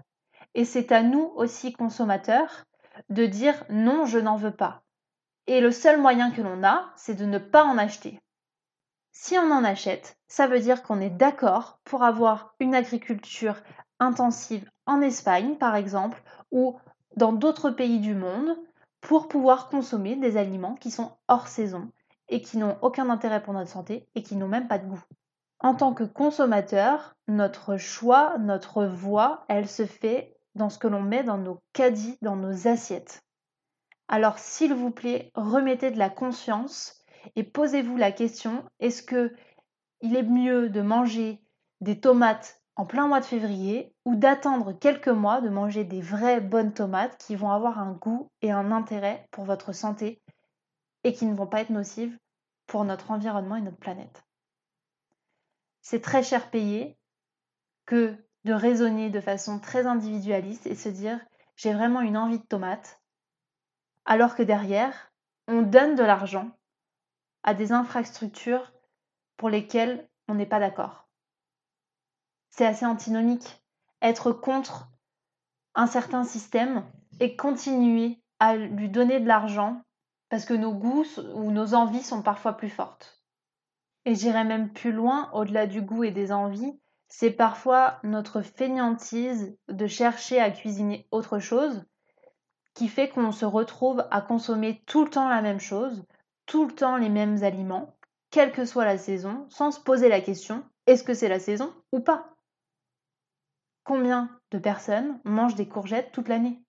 Et 0.55 0.65
c'est 0.65 0.91
à 0.91 1.03
nous 1.03 1.31
aussi 1.35 1.71
consommateurs 1.71 2.65
de 3.09 3.27
dire 3.27 3.63
non, 3.69 4.05
je 4.05 4.17
n'en 4.17 4.37
veux 4.37 4.55
pas. 4.55 4.81
Et 5.45 5.61
le 5.61 5.71
seul 5.71 6.01
moyen 6.01 6.31
que 6.31 6.41
l'on 6.41 6.63
a, 6.63 6.91
c'est 6.95 7.15
de 7.15 7.25
ne 7.25 7.37
pas 7.37 7.63
en 7.63 7.77
acheter. 7.77 8.19
Si 9.11 9.37
on 9.37 9.51
en 9.51 9.63
achète, 9.63 10.17
ça 10.27 10.47
veut 10.47 10.59
dire 10.59 10.81
qu'on 10.81 10.99
est 10.99 11.11
d'accord 11.11 11.79
pour 11.83 12.03
avoir 12.03 12.55
une 12.59 12.73
agriculture 12.73 13.55
intensive 13.99 14.67
en 14.87 14.99
Espagne, 15.01 15.57
par 15.57 15.75
exemple, 15.75 16.23
ou 16.49 16.79
dans 17.17 17.33
d'autres 17.33 17.69
pays 17.69 17.99
du 17.99 18.15
monde, 18.15 18.57
pour 19.01 19.27
pouvoir 19.27 19.67
consommer 19.67 20.15
des 20.15 20.37
aliments 20.37 20.75
qui 20.75 20.91
sont 20.91 21.11
hors 21.27 21.47
saison 21.47 21.91
et 22.29 22.41
qui 22.41 22.57
n'ont 22.57 22.77
aucun 22.81 23.09
intérêt 23.09 23.43
pour 23.43 23.53
notre 23.53 23.69
santé 23.69 24.07
et 24.15 24.23
qui 24.23 24.35
n'ont 24.35 24.47
même 24.47 24.67
pas 24.67 24.77
de 24.77 24.87
goût. 24.87 25.03
En 25.59 25.75
tant 25.75 25.93
que 25.93 26.03
consommateur, 26.03 27.15
notre 27.27 27.77
choix, 27.77 28.37
notre 28.39 28.85
voix, 28.85 29.45
elle 29.49 29.67
se 29.67 29.85
fait 29.85 30.37
dans 30.55 30.69
ce 30.69 30.79
que 30.79 30.87
l'on 30.87 31.01
met 31.01 31.23
dans 31.23 31.37
nos 31.37 31.59
caddies, 31.73 32.17
dans 32.21 32.35
nos 32.35 32.67
assiettes. 32.67 33.21
Alors 34.07 34.39
s'il 34.39 34.73
vous 34.73 34.91
plaît, 34.91 35.31
remettez 35.35 35.91
de 35.91 35.99
la 35.99 36.09
conscience 36.09 37.01
et 37.35 37.43
posez-vous 37.43 37.97
la 37.97 38.11
question 38.11 38.63
est-ce 38.79 39.03
que 39.03 39.33
il 40.01 40.15
est 40.15 40.23
mieux 40.23 40.69
de 40.69 40.81
manger 40.81 41.43
des 41.79 41.99
tomates 41.99 42.60
en 42.75 42.85
plein 42.85 43.07
mois 43.07 43.19
de 43.19 43.25
février 43.25 43.93
ou 44.05 44.15
d'attendre 44.15 44.73
quelques 44.73 45.07
mois 45.07 45.41
de 45.41 45.49
manger 45.49 45.83
des 45.83 46.01
vraies 46.01 46.41
bonnes 46.41 46.73
tomates 46.73 47.17
qui 47.17 47.35
vont 47.35 47.51
avoir 47.51 47.79
un 47.79 47.93
goût 47.93 48.31
et 48.41 48.51
un 48.51 48.71
intérêt 48.71 49.27
pour 49.31 49.45
votre 49.45 49.73
santé 49.73 50.21
et 51.03 51.13
qui 51.13 51.25
ne 51.25 51.35
vont 51.35 51.47
pas 51.47 51.61
être 51.61 51.69
nocives 51.69 52.17
pour 52.67 52.85
notre 52.85 53.11
environnement 53.11 53.55
et 53.57 53.61
notre 53.61 53.77
planète. 53.77 54.23
C'est 55.81 56.01
très 56.01 56.23
cher 56.23 56.49
payé 56.49 56.97
que 57.85 58.15
de 58.45 58.53
raisonner 58.53 59.09
de 59.09 59.21
façon 59.21 59.59
très 59.59 59.85
individualiste 59.85 60.67
et 60.67 60.75
se 60.75 60.89
dire 60.89 61.19
j'ai 61.55 61.73
vraiment 61.73 62.01
une 62.01 62.17
envie 62.17 62.39
de 62.39 62.45
tomate 62.45 63.01
alors 64.05 64.35
que 64.35 64.43
derrière 64.43 65.11
on 65.47 65.61
donne 65.61 65.95
de 65.95 66.03
l'argent 66.03 66.51
à 67.43 67.53
des 67.53 67.71
infrastructures 67.71 68.71
pour 69.37 69.49
lesquelles 69.49 70.07
on 70.27 70.35
n'est 70.35 70.45
pas 70.45 70.59
d'accord 70.59 71.07
c'est 72.51 72.65
assez 72.65 72.85
antinomique. 72.85 73.61
Être 74.01 74.31
contre 74.31 74.89
un 75.75 75.87
certain 75.87 76.23
système 76.23 76.83
et 77.19 77.35
continuer 77.35 78.21
à 78.39 78.55
lui 78.55 78.89
donner 78.89 79.19
de 79.19 79.27
l'argent 79.27 79.81
parce 80.29 80.45
que 80.45 80.53
nos 80.53 80.73
goûts 80.73 81.05
ou 81.35 81.51
nos 81.51 81.73
envies 81.73 82.03
sont 82.03 82.21
parfois 82.21 82.53
plus 82.53 82.69
fortes. 82.69 83.23
Et 84.05 84.15
j'irai 84.15 84.43
même 84.43 84.71
plus 84.71 84.91
loin, 84.91 85.29
au-delà 85.33 85.67
du 85.67 85.81
goût 85.81 86.03
et 86.03 86.11
des 86.11 86.31
envies, 86.31 86.79
c'est 87.07 87.31
parfois 87.31 87.99
notre 88.03 88.41
fainéantise 88.41 89.55
de 89.67 89.87
chercher 89.87 90.39
à 90.39 90.49
cuisiner 90.49 91.07
autre 91.11 91.39
chose 91.39 91.85
qui 92.73 92.87
fait 92.87 93.09
qu'on 93.09 93.31
se 93.31 93.45
retrouve 93.45 94.07
à 94.11 94.21
consommer 94.21 94.81
tout 94.87 95.03
le 95.03 95.09
temps 95.09 95.27
la 95.27 95.41
même 95.41 95.59
chose, 95.59 96.05
tout 96.45 96.65
le 96.65 96.73
temps 96.73 96.95
les 96.95 97.09
mêmes 97.09 97.43
aliments, 97.43 97.97
quelle 98.31 98.53
que 98.53 98.65
soit 98.65 98.85
la 98.85 98.97
saison, 98.97 99.45
sans 99.49 99.71
se 99.71 99.79
poser 99.81 100.07
la 100.07 100.21
question 100.21 100.63
est-ce 100.87 101.03
que 101.03 101.13
c'est 101.13 101.29
la 101.29 101.39
saison 101.39 101.73
ou 101.91 101.99
pas? 101.99 102.35
Combien 103.83 104.29
de 104.51 104.59
personnes 104.59 105.19
mangent 105.23 105.55
des 105.55 105.67
courgettes 105.67 106.11
toute 106.11 106.27
l'année? 106.27 106.63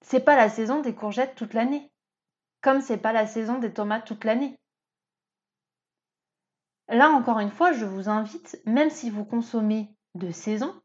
C'est 0.00 0.24
pas 0.24 0.36
la 0.36 0.48
saison 0.48 0.80
des 0.80 0.94
courgettes 0.94 1.34
toute 1.34 1.54
l'année, 1.54 1.92
comme 2.62 2.80
c'est 2.80 2.98
pas 2.98 3.12
la 3.12 3.26
saison 3.26 3.58
des 3.58 3.72
tomates 3.72 4.06
toute 4.06 4.24
l'année. 4.24 4.58
Là 6.88 7.10
encore 7.10 7.40
une 7.40 7.50
fois, 7.50 7.72
je 7.72 7.84
vous 7.84 8.08
invite, 8.08 8.60
même 8.66 8.90
si 8.90 9.10
vous 9.10 9.24
consommez 9.24 9.94
de 10.14 10.30
saison, 10.30 10.80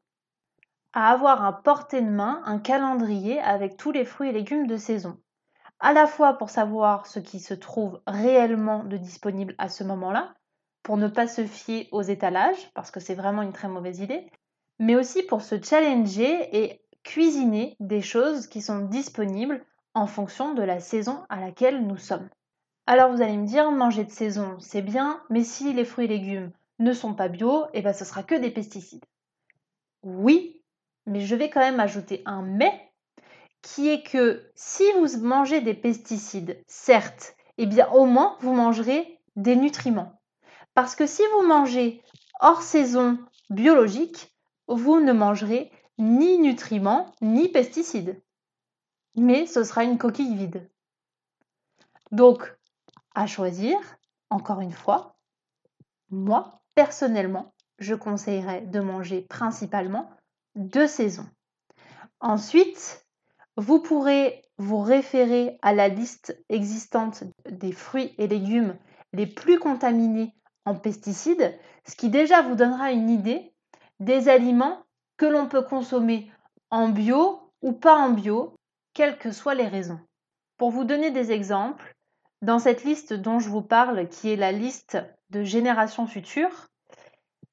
à 0.94 1.12
avoir 1.12 1.44
un 1.44 1.54
portée 1.54 2.02
de 2.02 2.10
main, 2.10 2.42
un 2.46 2.60
calendrier 2.60 3.40
avec 3.40 3.78
tous 3.78 3.92
les 3.92 4.06
fruits 4.06 4.30
et 4.30 4.34
légumes 4.34 4.68
de 4.68 4.78
saison. 4.78 5.22
À 5.80 5.94
la 5.94 6.08
fois 6.08 6.38
pour 6.38 6.50
savoir 6.50 7.06
ce 7.06 7.20
qui 7.20 7.40
se 7.40 7.54
trouve 7.54 8.02
réellement 8.08 8.84
de 8.84 8.98
disponible 8.98 9.56
à 9.58 9.70
ce 9.70 9.84
moment-là, 9.84 10.34
pour 10.84 10.98
ne 10.98 11.08
pas 11.08 11.28
se 11.28 11.46
fier 11.46 11.88
aux 11.92 12.02
étalages, 12.02 12.70
parce 12.74 12.92
que 12.92 13.00
c'est 13.00 13.16
vraiment 13.16 13.42
une 13.42 13.54
très 13.54 13.68
mauvaise 13.68 14.00
idée, 14.00 14.30
mais 14.80 14.96
aussi 14.96 15.24
pour 15.24 15.42
se 15.42 15.62
challenger 15.62 16.58
et 16.58 16.82
cuisiner 17.04 17.76
des 17.80 18.02
choses 18.02 18.48
qui 18.48 18.62
sont 18.62 18.80
disponibles 18.80 19.66
en 19.94 20.08
fonction 20.08 20.54
de 20.54 20.64
la 20.64 20.80
saison 20.80 21.24
à 21.30 21.40
laquelle 21.40 21.86
nous 21.86 21.98
sommes. 21.98 22.30
Alors 22.88 23.12
vous 23.12 23.22
allez 23.22 23.38
me 23.38 23.46
dire, 23.46 23.72
manger 23.72 24.04
de 24.04 24.12
saison, 24.12 24.58
c'est 24.60 24.82
bien, 24.82 25.22
mais 25.30 25.44
si 25.44 25.74
les 25.74 25.86
fruits 25.86 26.06
et 26.06 26.08
légumes 26.08 26.52
ne 26.80 26.94
sont 26.94 27.14
pas 27.14 27.28
bio, 27.28 27.66
et 27.66 27.80
eh 27.80 27.82
ben 27.82 27.94
ce 27.94 28.06
sera 28.06 28.24
que 28.24 28.36
des 28.36 28.52
pesticides. 28.52 29.06
Oui, 30.02 30.64
mais 31.06 31.22
je 31.22 31.36
vais 31.36 31.50
quand 31.50 31.60
même 31.60 31.80
ajouter 31.80 32.22
un 32.26 32.42
mais, 32.42 32.90
qui 33.62 33.90
est 33.90 34.04
que 34.04 34.50
si 34.56 34.84
vous 34.94 35.20
mangez 35.22 35.62
des 35.62 35.74
pesticides, 35.74 36.64
certes, 36.68 37.36
eh 37.58 37.66
bien 37.66 37.90
au 37.92 38.06
moins 38.06 38.38
vous 38.40 38.54
mangerez 38.54 39.20
des 39.36 39.56
nutriments. 39.56 40.19
Parce 40.74 40.96
que 40.96 41.06
si 41.06 41.22
vous 41.34 41.48
mangez 41.48 42.04
hors 42.40 42.62
saison 42.62 43.18
biologique, 43.50 44.36
vous 44.68 45.00
ne 45.00 45.14
mangerez 45.14 45.72
ni 45.98 46.40
nutriments 46.40 47.14
ni 47.22 47.50
pesticides. 47.50 48.22
Mais 49.16 49.46
ce 49.46 49.64
sera 49.64 49.84
une 49.84 49.98
coquille 49.98 50.36
vide. 50.36 50.70
Donc, 52.12 52.56
à 53.16 53.28
choisir, 53.28 53.78
encore 54.30 54.62
une 54.62 54.72
fois, 54.72 55.18
moi, 56.10 56.62
personnellement, 56.76 57.54
je 57.80 57.96
conseillerais 57.96 58.62
de 58.62 58.80
manger 58.80 59.22
principalement 59.22 60.10
de 60.56 60.86
saison. 60.86 61.28
Ensuite, 62.20 63.06
vous 63.58 63.80
pourrez 63.80 64.42
vous 64.58 64.82
référer 64.82 65.58
à 65.62 65.74
la 65.74 65.88
liste 65.88 66.38
existante 66.50 67.24
des 67.50 67.72
fruits 67.72 68.14
et 68.18 68.28
légumes 68.28 68.78
les 69.14 69.28
plus 69.28 69.60
contaminés 69.60 70.34
pesticides, 70.76 71.58
ce 71.88 71.96
qui 71.96 72.10
déjà 72.10 72.42
vous 72.42 72.56
donnera 72.56 72.92
une 72.92 73.10
idée 73.10 73.54
des 74.00 74.30
aliments 74.30 74.84
que 75.18 75.26
l'on 75.26 75.48
peut 75.48 75.62
consommer 75.62 76.32
en 76.70 76.90
bio 76.90 77.52
ou 77.62 77.74
pas 77.74 77.96
en 77.96 78.12
bio, 78.12 78.56
quelles 78.94 79.18
que 79.18 79.32
soient 79.32 79.56
les 79.56 79.68
raisons. 79.68 80.00
Pour 80.58 80.72
vous 80.72 80.84
donner 80.84 81.12
des 81.12 81.32
exemples, 81.32 81.96
dans 82.42 82.60
cette 82.60 82.84
liste 82.84 83.14
dont 83.14 83.40
je 83.40 83.50
vous 83.50 83.62
parle, 83.62 84.08
qui 84.08 84.30
est 84.30 84.38
la 84.38 84.52
liste 84.52 84.98
de 85.30 85.44
générations 85.44 86.08
futures, 86.08 86.68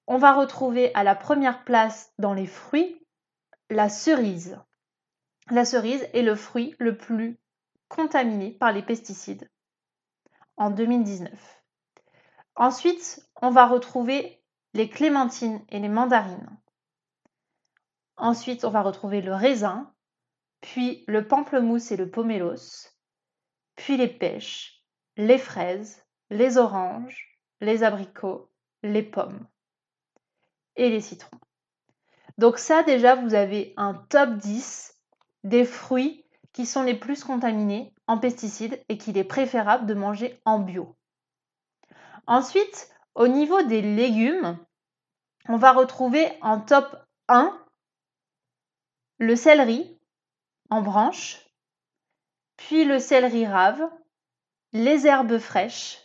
on 0.06 0.18
va 0.18 0.32
retrouver 0.32 0.94
à 0.94 1.02
la 1.02 1.16
première 1.16 1.64
place 1.64 2.12
dans 2.18 2.32
les 2.32 2.46
fruits 2.46 3.02
la 3.68 3.88
cerise. 3.88 4.58
La 5.50 5.64
cerise 5.64 6.06
est 6.12 6.22
le 6.22 6.36
fruit 6.36 6.74
le 6.78 6.96
plus 6.96 7.38
contaminé 7.88 8.52
par 8.52 8.72
les 8.72 8.82
pesticides 8.82 9.48
en 10.56 10.70
2019. 10.70 11.55
Ensuite, 12.56 13.20
on 13.42 13.50
va 13.50 13.66
retrouver 13.66 14.42
les 14.72 14.88
clémentines 14.88 15.62
et 15.68 15.78
les 15.78 15.88
mandarines. 15.88 16.58
Ensuite, 18.16 18.64
on 18.64 18.70
va 18.70 18.80
retrouver 18.80 19.20
le 19.20 19.34
raisin, 19.34 19.92
puis 20.62 21.04
le 21.06 21.28
pamplemousse 21.28 21.92
et 21.92 21.96
le 21.96 22.10
pomelos, 22.10 22.88
puis 23.76 23.98
les 23.98 24.08
pêches, 24.08 24.82
les 25.18 25.38
fraises, 25.38 26.02
les 26.30 26.56
oranges, 26.56 27.38
les 27.60 27.82
abricots, 27.82 28.50
les 28.82 29.02
pommes 29.02 29.46
et 30.76 30.88
les 30.88 31.00
citrons. 31.02 31.38
Donc 32.38 32.58
ça 32.58 32.82
déjà, 32.82 33.14
vous 33.14 33.34
avez 33.34 33.74
un 33.76 33.94
top 33.94 34.36
10 34.36 34.94
des 35.44 35.64
fruits 35.64 36.24
qui 36.52 36.64
sont 36.64 36.82
les 36.82 36.94
plus 36.94 37.22
contaminés 37.22 37.94
en 38.06 38.18
pesticides 38.18 38.82
et 38.88 38.96
qu'il 38.96 39.18
est 39.18 39.24
préférable 39.24 39.86
de 39.86 39.94
manger 39.94 40.40
en 40.46 40.58
bio. 40.58 40.96
Ensuite, 42.26 42.90
au 43.14 43.28
niveau 43.28 43.62
des 43.62 43.82
légumes, 43.82 44.58
on 45.48 45.58
va 45.58 45.72
retrouver 45.72 46.28
en 46.40 46.60
top 46.60 46.96
1 47.28 47.56
le 49.18 49.36
céleri 49.36 49.98
en 50.68 50.82
branche, 50.82 51.46
puis 52.56 52.84
le 52.84 52.98
céleri 52.98 53.46
rave, 53.46 53.88
les 54.72 55.06
herbes 55.06 55.38
fraîches. 55.38 55.98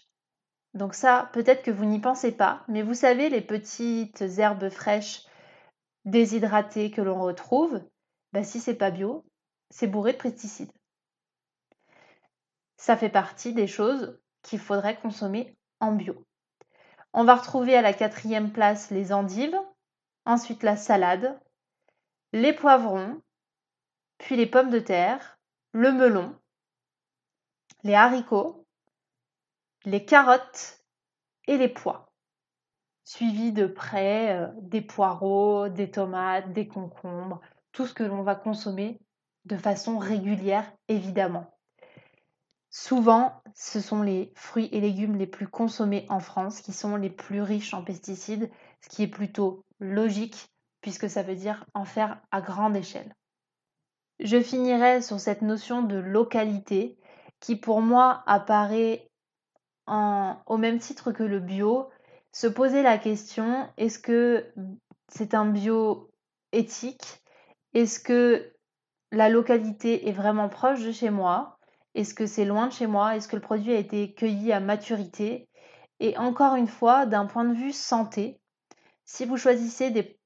Donc 0.74 0.94
ça, 0.94 1.30
peut-être 1.34 1.64
que 1.64 1.72
vous 1.72 1.86
n'y 1.86 2.00
pensez 2.00 2.32
pas, 2.32 2.64
mais 2.68 2.84
vous 2.84 2.94
savez, 2.94 3.30
les 3.30 3.42
petites 3.42 4.22
herbes 4.22 4.70
fraîches 4.70 5.26
déshydratées 6.06 6.92
que 6.92 7.02
l'on 7.02 7.20
retrouve, 7.20 7.82
bah, 8.32 8.44
si 8.44 8.60
c'est 8.60 8.76
pas 8.76 8.92
bio, 8.92 9.26
c'est 9.70 9.88
bourré 9.88 10.14
de 10.14 10.18
pesticides. 10.18 10.72
Ça 12.78 12.96
fait 12.96 13.10
partie 13.10 13.54
des 13.54 13.68
choses 13.68 14.20
qu'il 14.44 14.60
faudrait 14.60 15.00
consommer 15.00 15.58
bio. 15.90 16.26
On 17.14 17.24
va 17.24 17.36
retrouver 17.36 17.76
à 17.76 17.82
la 17.82 17.94
quatrième 17.94 18.52
place 18.52 18.92
les 18.92 19.12
endives, 19.12 19.60
ensuite 20.26 20.64
la 20.64 20.78
salade, 20.78 21.40
les 22.32 22.54
poivrons, 22.54 23.22
puis 24.18 24.36
les 24.36 24.46
pommes 24.46 24.70
de 24.70 24.80
terre, 24.80 25.40
le 25.74 25.92
melon, 25.92 26.36
les 27.84 27.96
haricots, 27.96 28.66
les 29.86 30.06
carottes 30.06 30.86
et 31.48 31.58
les 31.58 31.70
pois, 31.70 32.12
suivi 33.04 33.52
de 33.52 33.66
près 33.66 34.38
euh, 34.38 34.48
des 34.62 34.82
poireaux, 34.82 35.68
des 35.70 35.90
tomates, 35.90 36.54
des 36.54 36.68
concombres, 36.68 37.42
tout 37.72 37.88
ce 37.88 37.94
que 37.94 38.04
l'on 38.04 38.22
va 38.22 38.36
consommer 38.36 39.00
de 39.46 39.58
façon 39.58 39.98
régulière 39.98 40.72
évidemment. 40.88 41.52
Souvent, 42.74 43.44
ce 43.54 43.82
sont 43.82 44.02
les 44.02 44.32
fruits 44.34 44.70
et 44.72 44.80
légumes 44.80 45.18
les 45.18 45.28
plus 45.28 45.48
consommés 45.48 46.06
en 46.08 46.22
France 46.22 46.62
qui 46.62 46.72
sont 46.72 46.96
les 46.96 47.10
plus 47.10 47.42
riches 47.42 47.74
en 47.74 47.84
pesticides, 47.84 48.50
ce 48.82 48.88
qui 48.90 49.04
est 49.04 49.08
plutôt 49.08 49.66
logique 49.80 50.48
puisque 50.80 51.10
ça 51.10 51.22
veut 51.22 51.36
dire 51.36 51.66
en 51.74 51.86
faire 51.86 52.22
à 52.32 52.42
grande 52.42 52.78
échelle. 52.78 53.14
Je 54.20 54.42
finirai 54.42 55.02
sur 55.02 55.20
cette 55.20 55.42
notion 55.42 55.84
de 55.84 55.98
localité 55.98 56.98
qui 57.40 57.58
pour 57.58 57.82
moi 57.82 58.24
apparaît 58.26 59.10
au 59.88 60.58
même 60.58 60.80
titre 60.80 61.12
que 61.12 61.24
le 61.24 61.42
bio, 61.42 61.90
se 62.32 62.48
poser 62.48 62.84
la 62.84 62.98
question 62.98 63.68
est-ce 63.76 64.00
que 64.00 64.54
c'est 65.10 65.34
un 65.34 65.46
bio 65.46 66.10
éthique? 66.54 67.22
Est-ce 67.74 68.00
que 68.00 68.54
la 69.12 69.28
localité 69.28 70.08
est 70.08 70.14
vraiment 70.14 70.48
proche 70.48 70.82
de 70.86 70.94
chez 70.94 71.10
moi? 71.10 71.60
Est-ce 71.96 72.14
que 72.14 72.26
c'est 72.26 72.46
loin 72.46 72.68
de 72.68 72.74
chez 72.74 72.88
moi? 72.88 73.16
Est-ce 73.16 73.28
que 73.28 73.36
le 73.36 73.42
produit 73.42 73.74
a 73.74 73.80
été 73.80 74.14
cueilli 74.14 74.52
à 74.52 74.60
maturité? 74.60 75.50
Et 76.00 76.18
encore 76.18 76.56
une 76.56 76.68
fois, 76.68 77.06
d'un 77.06 77.26
point 77.26 77.44
de 77.44 77.54
vue 77.54 77.74
santé, 77.74 78.40
si 79.06 79.26
vous 79.26 79.38
choisissez 79.38 79.92
des 79.92 80.20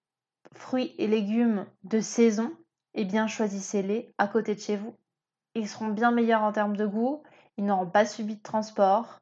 fruits 0.54 0.94
et 0.98 1.08
légumes 1.08 1.66
de 1.84 2.00
saison, 2.00 2.56
eh 2.94 3.06
bien 3.06 3.28
choisissez-les 3.28 4.14
à 4.18 4.28
côté 4.28 4.56
de 4.56 4.60
chez 4.60 4.78
vous. 4.78 4.96
Ils 5.56 5.68
seront 5.68 5.90
bien 5.90 6.12
meilleurs 6.12 6.44
en 6.44 6.52
termes 6.52 6.78
de 6.78 6.86
goût, 6.86 7.24
ils 7.58 7.66
n'auront 7.66 7.90
pas 7.90 8.06
subi 8.06 8.36
de 8.36 8.42
transport 8.42 9.20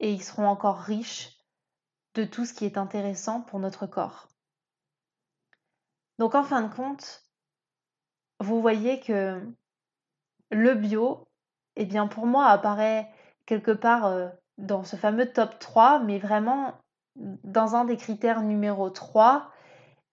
et 0.00 0.12
ils 0.12 0.22
seront 0.22 0.46
encore 0.46 0.78
riches 0.78 1.38
de 2.14 2.24
tout 2.24 2.44
ce 2.44 2.52
qui 2.52 2.64
est 2.64 2.78
intéressant 2.78 3.40
pour 3.40 3.58
notre 3.58 3.86
corps. 3.86 4.28
Donc 6.18 6.34
en 6.34 6.44
fin 6.44 6.62
de 6.62 6.72
compte, 6.72 7.24
vous 8.38 8.60
voyez 8.60 9.00
que 9.00 9.40
le 10.50 10.74
bio 10.74 11.28
eh 11.76 11.84
bien 11.84 12.06
pour 12.06 12.26
moi 12.26 12.46
apparaît 12.46 13.08
quelque 13.46 13.72
part 13.72 14.30
dans 14.58 14.84
ce 14.84 14.96
fameux 14.96 15.26
top 15.32 15.58
3, 15.58 16.00
mais 16.00 16.18
vraiment 16.18 16.74
dans 17.16 17.76
un 17.76 17.84
des 17.84 17.96
critères 17.96 18.42
numéro 18.42 18.90
3. 18.90 19.50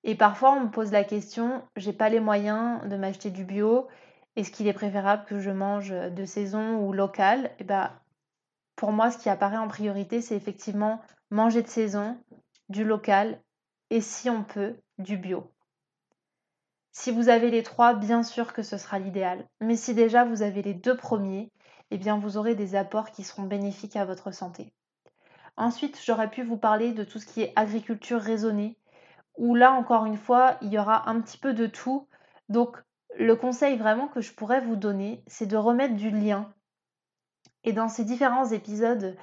Et 0.03 0.15
parfois 0.15 0.53
on 0.53 0.61
me 0.61 0.71
pose 0.71 0.91
la 0.91 1.03
question, 1.03 1.61
j'ai 1.75 1.93
pas 1.93 2.09
les 2.09 2.19
moyens 2.19 2.87
de 2.87 2.95
m'acheter 2.97 3.29
du 3.29 3.45
bio, 3.45 3.87
est-ce 4.35 4.51
qu'il 4.51 4.67
est 4.67 4.73
préférable 4.73 5.25
que 5.25 5.39
je 5.39 5.51
mange 5.51 5.89
de 5.89 6.25
saison 6.25 6.79
ou 6.79 6.93
local? 6.93 7.51
Eh 7.59 7.63
bien, 7.63 7.91
pour 8.75 8.91
moi, 8.91 9.11
ce 9.11 9.17
qui 9.17 9.29
apparaît 9.29 9.57
en 9.57 9.67
priorité, 9.67 10.21
c'est 10.21 10.35
effectivement 10.35 11.01
manger 11.29 11.61
de 11.61 11.67
saison, 11.67 12.17
du 12.69 12.83
local 12.83 13.41
et 13.89 14.01
si 14.01 14.29
on 14.29 14.43
peut, 14.43 14.75
du 14.97 15.17
bio. 15.17 15.51
Si 16.91 17.11
vous 17.11 17.29
avez 17.29 17.49
les 17.49 17.63
trois, 17.63 17.93
bien 17.93 18.21
sûr 18.21 18.53
que 18.53 18.63
ce 18.63 18.77
sera 18.77 18.99
l'idéal. 18.99 19.47
Mais 19.61 19.75
si 19.75 19.93
déjà 19.93 20.25
vous 20.25 20.41
avez 20.41 20.61
les 20.61 20.73
deux 20.73 20.97
premiers, 20.97 21.51
eh 21.89 21.97
bien 21.97 22.17
vous 22.17 22.37
aurez 22.37 22.55
des 22.55 22.75
apports 22.75 23.11
qui 23.11 23.23
seront 23.23 23.43
bénéfiques 23.43 23.95
à 23.95 24.05
votre 24.05 24.31
santé. 24.31 24.73
Ensuite, 25.57 25.99
j'aurais 26.03 26.29
pu 26.29 26.43
vous 26.43 26.57
parler 26.57 26.91
de 26.91 27.03
tout 27.03 27.19
ce 27.19 27.25
qui 27.25 27.41
est 27.41 27.53
agriculture 27.55 28.19
raisonnée, 28.19 28.77
où 29.37 29.55
là 29.55 29.71
encore 29.71 30.05
une 30.05 30.17
fois, 30.17 30.57
il 30.61 30.69
y 30.69 30.79
aura 30.79 31.09
un 31.09 31.21
petit 31.21 31.37
peu 31.37 31.53
de 31.53 31.67
tout. 31.67 32.07
Donc 32.49 32.77
le 33.17 33.35
conseil 33.35 33.77
vraiment 33.77 34.07
que 34.07 34.21
je 34.21 34.33
pourrais 34.33 34.61
vous 34.61 34.75
donner, 34.75 35.23
c'est 35.27 35.45
de 35.45 35.57
remettre 35.57 35.95
du 35.95 36.09
lien. 36.09 36.53
Et 37.63 37.73
dans 37.73 37.89
ces 37.89 38.03
différents 38.03 38.51
épisodes 38.51 39.15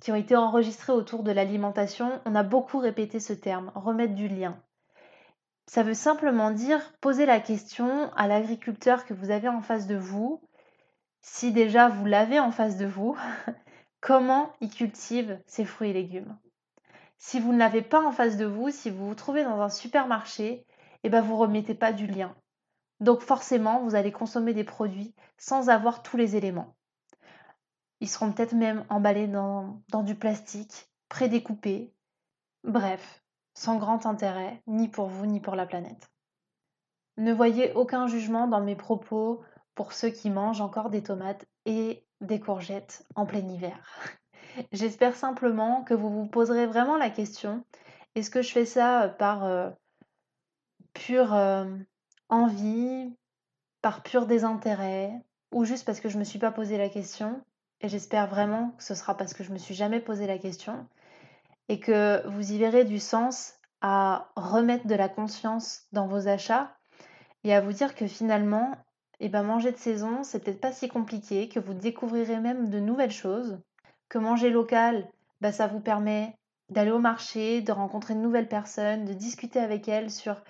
qui 0.00 0.12
ont 0.12 0.16
été 0.16 0.36
enregistrés 0.36 0.92
autour 0.92 1.22
de 1.22 1.32
l'alimentation, 1.32 2.20
on 2.24 2.34
a 2.34 2.42
beaucoup 2.42 2.78
répété 2.78 3.20
ce 3.20 3.32
terme, 3.32 3.70
remettre 3.74 4.14
du 4.14 4.28
lien. 4.28 4.58
Ça 5.66 5.82
veut 5.82 5.94
simplement 5.94 6.50
dire 6.50 6.92
poser 7.00 7.26
la 7.26 7.40
question 7.40 8.12
à 8.14 8.28
l'agriculteur 8.28 9.06
que 9.06 9.14
vous 9.14 9.30
avez 9.30 9.48
en 9.48 9.60
face 9.60 9.86
de 9.86 9.96
vous, 9.96 10.42
si 11.20 11.52
déjà 11.52 11.88
vous 11.88 12.04
l'avez 12.04 12.38
en 12.38 12.50
face 12.50 12.76
de 12.76 12.86
vous, 12.86 13.16
comment 14.00 14.52
il 14.60 14.70
cultive 14.70 15.40
ses 15.46 15.64
fruits 15.64 15.90
et 15.90 15.94
légumes? 15.94 16.38
Si 17.16 17.40
vous 17.40 17.52
ne 17.52 17.58
l'avez 17.58 17.80
pas 17.80 18.04
en 18.04 18.12
face 18.12 18.36
de 18.36 18.44
vous, 18.44 18.70
si 18.70 18.90
vous 18.90 19.08
vous 19.08 19.14
trouvez 19.14 19.44
dans 19.44 19.60
un 19.60 19.70
supermarché, 19.70 20.66
eh 21.02 21.08
ben 21.08 21.22
vous 21.22 21.36
remettez 21.36 21.74
pas 21.74 21.92
du 21.92 22.06
lien. 22.06 22.36
Donc 23.00 23.20
forcément, 23.20 23.82
vous 23.82 23.94
allez 23.94 24.12
consommer 24.12 24.52
des 24.52 24.64
produits 24.64 25.14
sans 25.38 25.70
avoir 25.70 26.02
tous 26.02 26.18
les 26.18 26.36
éléments. 26.36 26.76
Ils 28.00 28.08
seront 28.08 28.32
peut-être 28.32 28.54
même 28.54 28.84
emballés 28.90 29.26
dans, 29.26 29.80
dans 29.88 30.02
du 30.02 30.14
plastique, 30.14 30.90
prédécoupés. 31.08 31.94
Bref, 32.64 33.23
sans 33.54 33.76
grand 33.76 34.06
intérêt, 34.06 34.62
ni 34.66 34.88
pour 34.88 35.06
vous 35.06 35.26
ni 35.26 35.40
pour 35.40 35.56
la 35.56 35.66
planète. 35.66 36.10
Ne 37.16 37.32
voyez 37.32 37.72
aucun 37.74 38.06
jugement 38.06 38.48
dans 38.48 38.60
mes 38.60 38.76
propos 38.76 39.42
pour 39.74 39.92
ceux 39.92 40.10
qui 40.10 40.30
mangent 40.30 40.60
encore 40.60 40.90
des 40.90 41.02
tomates 41.02 41.46
et 41.64 42.04
des 42.20 42.40
courgettes 42.40 43.06
en 43.14 43.26
plein 43.26 43.46
hiver. 43.48 43.78
J'espère 44.72 45.16
simplement 45.16 45.82
que 45.84 45.94
vous 45.94 46.10
vous 46.10 46.26
poserez 46.26 46.66
vraiment 46.66 46.96
la 46.96 47.10
question, 47.10 47.64
est-ce 48.14 48.30
que 48.30 48.42
je 48.42 48.52
fais 48.52 48.66
ça 48.66 49.08
par 49.08 49.44
euh, 49.44 49.70
pure 50.92 51.34
euh, 51.34 51.66
envie, 52.28 53.16
par 53.82 54.02
pur 54.02 54.26
désintérêt, 54.26 55.12
ou 55.52 55.64
juste 55.64 55.84
parce 55.84 56.00
que 56.00 56.08
je 56.08 56.14
ne 56.14 56.20
me 56.20 56.24
suis 56.24 56.38
pas 56.38 56.52
posé 56.52 56.78
la 56.78 56.88
question? 56.88 57.42
Et 57.80 57.88
j'espère 57.88 58.28
vraiment 58.28 58.70
que 58.78 58.84
ce 58.84 58.94
sera 58.94 59.16
parce 59.16 59.34
que 59.34 59.42
je 59.44 59.48
ne 59.48 59.54
me 59.54 59.58
suis 59.58 59.74
jamais 59.74 60.00
posé 60.00 60.26
la 60.26 60.38
question 60.38 60.86
et 61.68 61.80
que 61.80 62.26
vous 62.28 62.52
y 62.52 62.58
verrez 62.58 62.84
du 62.84 62.98
sens 62.98 63.54
à 63.80 64.30
remettre 64.36 64.86
de 64.86 64.94
la 64.94 65.08
conscience 65.08 65.82
dans 65.92 66.06
vos 66.06 66.28
achats 66.28 66.74
et 67.44 67.54
à 67.54 67.60
vous 67.60 67.72
dire 67.72 67.94
que 67.94 68.06
finalement, 68.06 68.74
eh 69.20 69.28
ben 69.28 69.42
manger 69.42 69.72
de 69.72 69.76
saison, 69.76 70.22
c'est 70.22 70.42
peut-être 70.42 70.60
pas 70.60 70.72
si 70.72 70.88
compliqué, 70.88 71.48
que 71.48 71.60
vous 71.60 71.74
découvrirez 71.74 72.40
même 72.40 72.70
de 72.70 72.80
nouvelles 72.80 73.10
choses, 73.10 73.60
que 74.08 74.18
manger 74.18 74.50
local, 74.50 75.08
bah, 75.40 75.52
ça 75.52 75.66
vous 75.66 75.80
permet 75.80 76.36
d'aller 76.70 76.90
au 76.90 76.98
marché, 76.98 77.60
de 77.60 77.72
rencontrer 77.72 78.14
de 78.14 78.20
nouvelles 78.20 78.48
personnes, 78.48 79.04
de 79.04 79.12
discuter 79.12 79.60
avec 79.60 79.88
elles 79.88 80.10
sur 80.10 80.42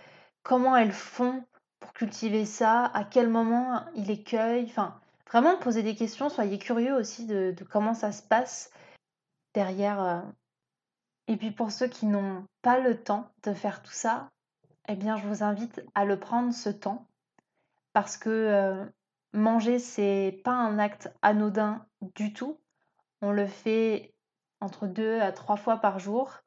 comment 0.43 0.77
elles 0.77 0.93
font 0.93 1.45
pour 1.81 1.93
cultiver 1.93 2.45
ça, 2.45 2.87
à 2.95 3.05
quel 3.05 3.29
moment 3.29 3.85
ils 3.95 4.07
les 4.07 4.23
cueillent, 4.23 4.67
enfin 4.67 4.99
vraiment 5.31 5.57
poser 5.59 5.83
des 5.83 5.97
questions, 5.97 6.29
soyez 6.29 6.59
curieux 6.59 6.95
aussi 6.95 7.27
de, 7.27 7.55
comment 7.71 7.95
ça 7.95 8.13
se 8.13 8.23
passe 8.23 8.71
derrière, 9.55 10.03
euh, 10.03 10.21
et 11.29 11.37
puis 11.37 11.51
pour 11.51 11.71
ceux 11.71 11.89
qui 11.89 12.07
n'ont 12.07 12.47
pas 12.63 12.79
le 12.79 13.03
temps 13.03 13.31
de 13.43 13.53
faire 13.53 13.83
tout 13.83 13.93
ça, 13.93 14.31
eh 14.89 14.97
bien 14.97 15.17
je 15.17 15.27
vous 15.27 15.43
invite 15.43 15.83
à 15.95 16.05
le 16.05 16.19
prendre 16.19 16.53
ce 16.53 16.69
temps 16.69 17.07
parce 17.93 18.17
que 18.17 18.29
euh, 18.29 18.85
manger 19.33 19.79
c'est 19.79 20.41
pas 20.45 20.53
un 20.53 20.79
acte 20.79 21.13
anodin 21.23 21.87
du 22.17 22.33
tout. 22.33 22.61
On 23.23 23.33
le 23.33 23.47
fait 23.47 24.15
entre 24.61 24.87
deux 24.87 25.21
à 25.21 25.33
trois 25.33 25.57
fois 25.57 25.79
par 25.79 25.99
jour 25.99 26.41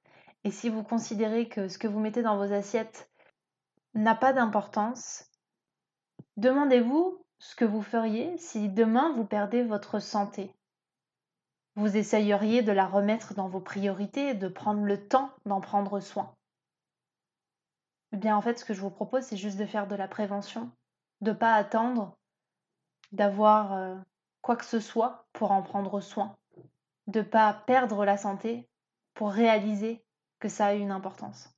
et 0.44 0.52
si 0.52 0.70
vous 0.70 0.84
considérez 0.84 1.50
que 1.50 1.68
ce 1.68 1.78
que 1.78 1.88
vous 1.88 2.00
mettez 2.00 2.22
dans 2.22 2.38
vos 2.38 2.54
assiettes 2.54 3.10
n'a 3.96 4.16
pas 4.16 4.34
d'importance, 4.34 5.26
demandez-vous 6.36 7.26
ce 7.40 7.56
que 7.56 7.66
vous 7.66 7.82
feriez 7.82 8.38
si 8.38 8.70
demain 8.70 9.14
vous 9.14 9.26
perdez 9.26 9.64
votre 9.64 10.00
santé 10.00 10.54
vous 11.78 11.96
essayeriez 11.96 12.64
de 12.64 12.72
la 12.72 12.88
remettre 12.88 13.36
dans 13.36 13.48
vos 13.48 13.60
priorités 13.60 14.30
et 14.30 14.34
de 14.34 14.48
prendre 14.48 14.82
le 14.82 15.08
temps 15.08 15.30
d'en 15.46 15.62
prendre 15.62 16.00
soin. 16.00 16.34
Eh 18.12 18.18
bien, 18.18 18.36
en 18.36 18.42
fait, 18.42 18.58
ce 18.58 18.66
que 18.66 18.74
je 18.74 18.82
vous 18.82 18.90
propose, 18.90 19.24
c'est 19.24 19.38
juste 19.38 19.60
de 19.60 19.66
faire 19.66 19.88
de 19.88 19.96
la 19.96 20.08
prévention, 20.08 20.72
de 21.22 21.32
ne 21.32 21.36
pas 21.36 21.54
attendre 21.54 22.18
d'avoir 23.12 23.74
euh, 23.74 23.96
quoi 24.42 24.56
que 24.56 24.66
ce 24.66 24.80
soit 24.80 25.28
pour 25.34 25.52
en 25.52 25.62
prendre 25.62 26.02
soin, 26.02 26.36
de 27.06 27.20
ne 27.20 27.26
pas 27.26 27.54
perdre 27.54 28.06
la 28.06 28.18
santé 28.18 28.68
pour 29.14 29.32
réaliser 29.32 30.04
que 30.40 30.50
ça 30.50 30.68
a 30.68 30.74
une 30.74 30.92
importance. 30.92 31.54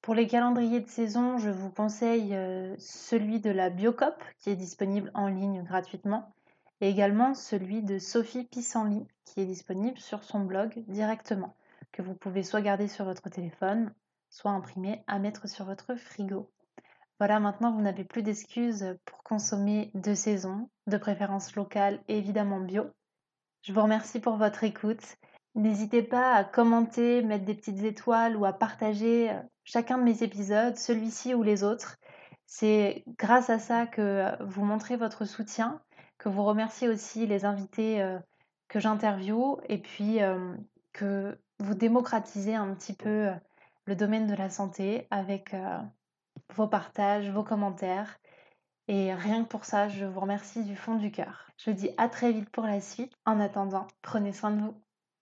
Pour 0.00 0.14
les 0.14 0.28
calendriers 0.28 0.80
de 0.80 0.88
saison, 0.88 1.38
je 1.38 1.50
vous 1.50 1.70
conseille 1.70 2.36
euh, 2.36 2.76
celui 2.78 3.40
de 3.40 3.50
la 3.50 3.68
Biocop 3.68 4.22
qui 4.38 4.50
est 4.50 4.56
disponible 4.56 5.10
en 5.14 5.26
ligne 5.26 5.64
gratuitement 5.64 6.35
et 6.80 6.88
également 6.88 7.34
celui 7.34 7.82
de 7.82 7.98
Sophie 7.98 8.44
Pissenlit 8.44 9.06
qui 9.24 9.40
est 9.40 9.46
disponible 9.46 9.98
sur 9.98 10.24
son 10.24 10.40
blog 10.40 10.84
directement, 10.88 11.56
que 11.92 12.02
vous 12.02 12.14
pouvez 12.14 12.42
soit 12.42 12.60
garder 12.60 12.88
sur 12.88 13.04
votre 13.04 13.28
téléphone, 13.28 13.92
soit 14.30 14.50
imprimer 14.50 15.02
à 15.06 15.18
mettre 15.18 15.48
sur 15.48 15.64
votre 15.64 15.94
frigo. 15.94 16.50
Voilà, 17.18 17.40
maintenant 17.40 17.72
vous 17.72 17.80
n'avez 17.80 18.04
plus 18.04 18.22
d'excuses 18.22 18.96
pour 19.06 19.22
consommer 19.22 19.90
de 19.94 20.14
saison, 20.14 20.68
de 20.86 20.98
préférence 20.98 21.54
locale 21.56 22.00
et 22.08 22.18
évidemment 22.18 22.60
bio. 22.60 22.84
Je 23.62 23.72
vous 23.72 23.82
remercie 23.82 24.20
pour 24.20 24.36
votre 24.36 24.64
écoute. 24.64 25.16
N'hésitez 25.54 26.02
pas 26.02 26.34
à 26.34 26.44
commenter, 26.44 27.22
mettre 27.22 27.46
des 27.46 27.54
petites 27.54 27.82
étoiles 27.82 28.36
ou 28.36 28.44
à 28.44 28.52
partager 28.52 29.30
euh, 29.30 29.40
chacun 29.64 29.96
de 29.96 30.02
mes 30.02 30.22
épisodes, 30.22 30.76
celui-ci 30.76 31.34
ou 31.34 31.42
les 31.42 31.64
autres. 31.64 31.96
C'est 32.44 33.02
grâce 33.18 33.48
à 33.48 33.58
ça 33.58 33.86
que 33.86 34.40
vous 34.44 34.64
montrez 34.64 34.96
votre 34.96 35.24
soutien 35.24 35.80
que 36.26 36.30
vous 36.30 36.42
remerciez 36.42 36.88
aussi 36.88 37.24
les 37.24 37.44
invités 37.44 38.02
euh, 38.02 38.18
que 38.66 38.80
j'interviewe 38.80 39.60
et 39.68 39.78
puis 39.78 40.20
euh, 40.20 40.56
que 40.92 41.38
vous 41.60 41.74
démocratisez 41.76 42.56
un 42.56 42.74
petit 42.74 42.94
peu 42.94 43.28
euh, 43.28 43.34
le 43.84 43.94
domaine 43.94 44.26
de 44.26 44.34
la 44.34 44.50
santé 44.50 45.06
avec 45.12 45.54
vos 46.56 46.66
partages, 46.66 47.30
vos 47.30 47.44
commentaires. 47.44 48.18
Et 48.88 49.14
rien 49.14 49.44
que 49.44 49.48
pour 49.48 49.64
ça, 49.64 49.88
je 49.88 50.04
vous 50.04 50.18
remercie 50.18 50.64
du 50.64 50.74
fond 50.74 50.96
du 50.96 51.12
cœur. 51.12 51.46
Je 51.58 51.70
vous 51.70 51.76
dis 51.76 51.90
à 51.96 52.08
très 52.08 52.32
vite 52.32 52.50
pour 52.50 52.64
la 52.64 52.80
suite. 52.80 53.12
En 53.24 53.38
attendant, 53.38 53.86
prenez 54.02 54.32
soin 54.32 54.50
de 54.50 54.60
vous. 54.60 54.74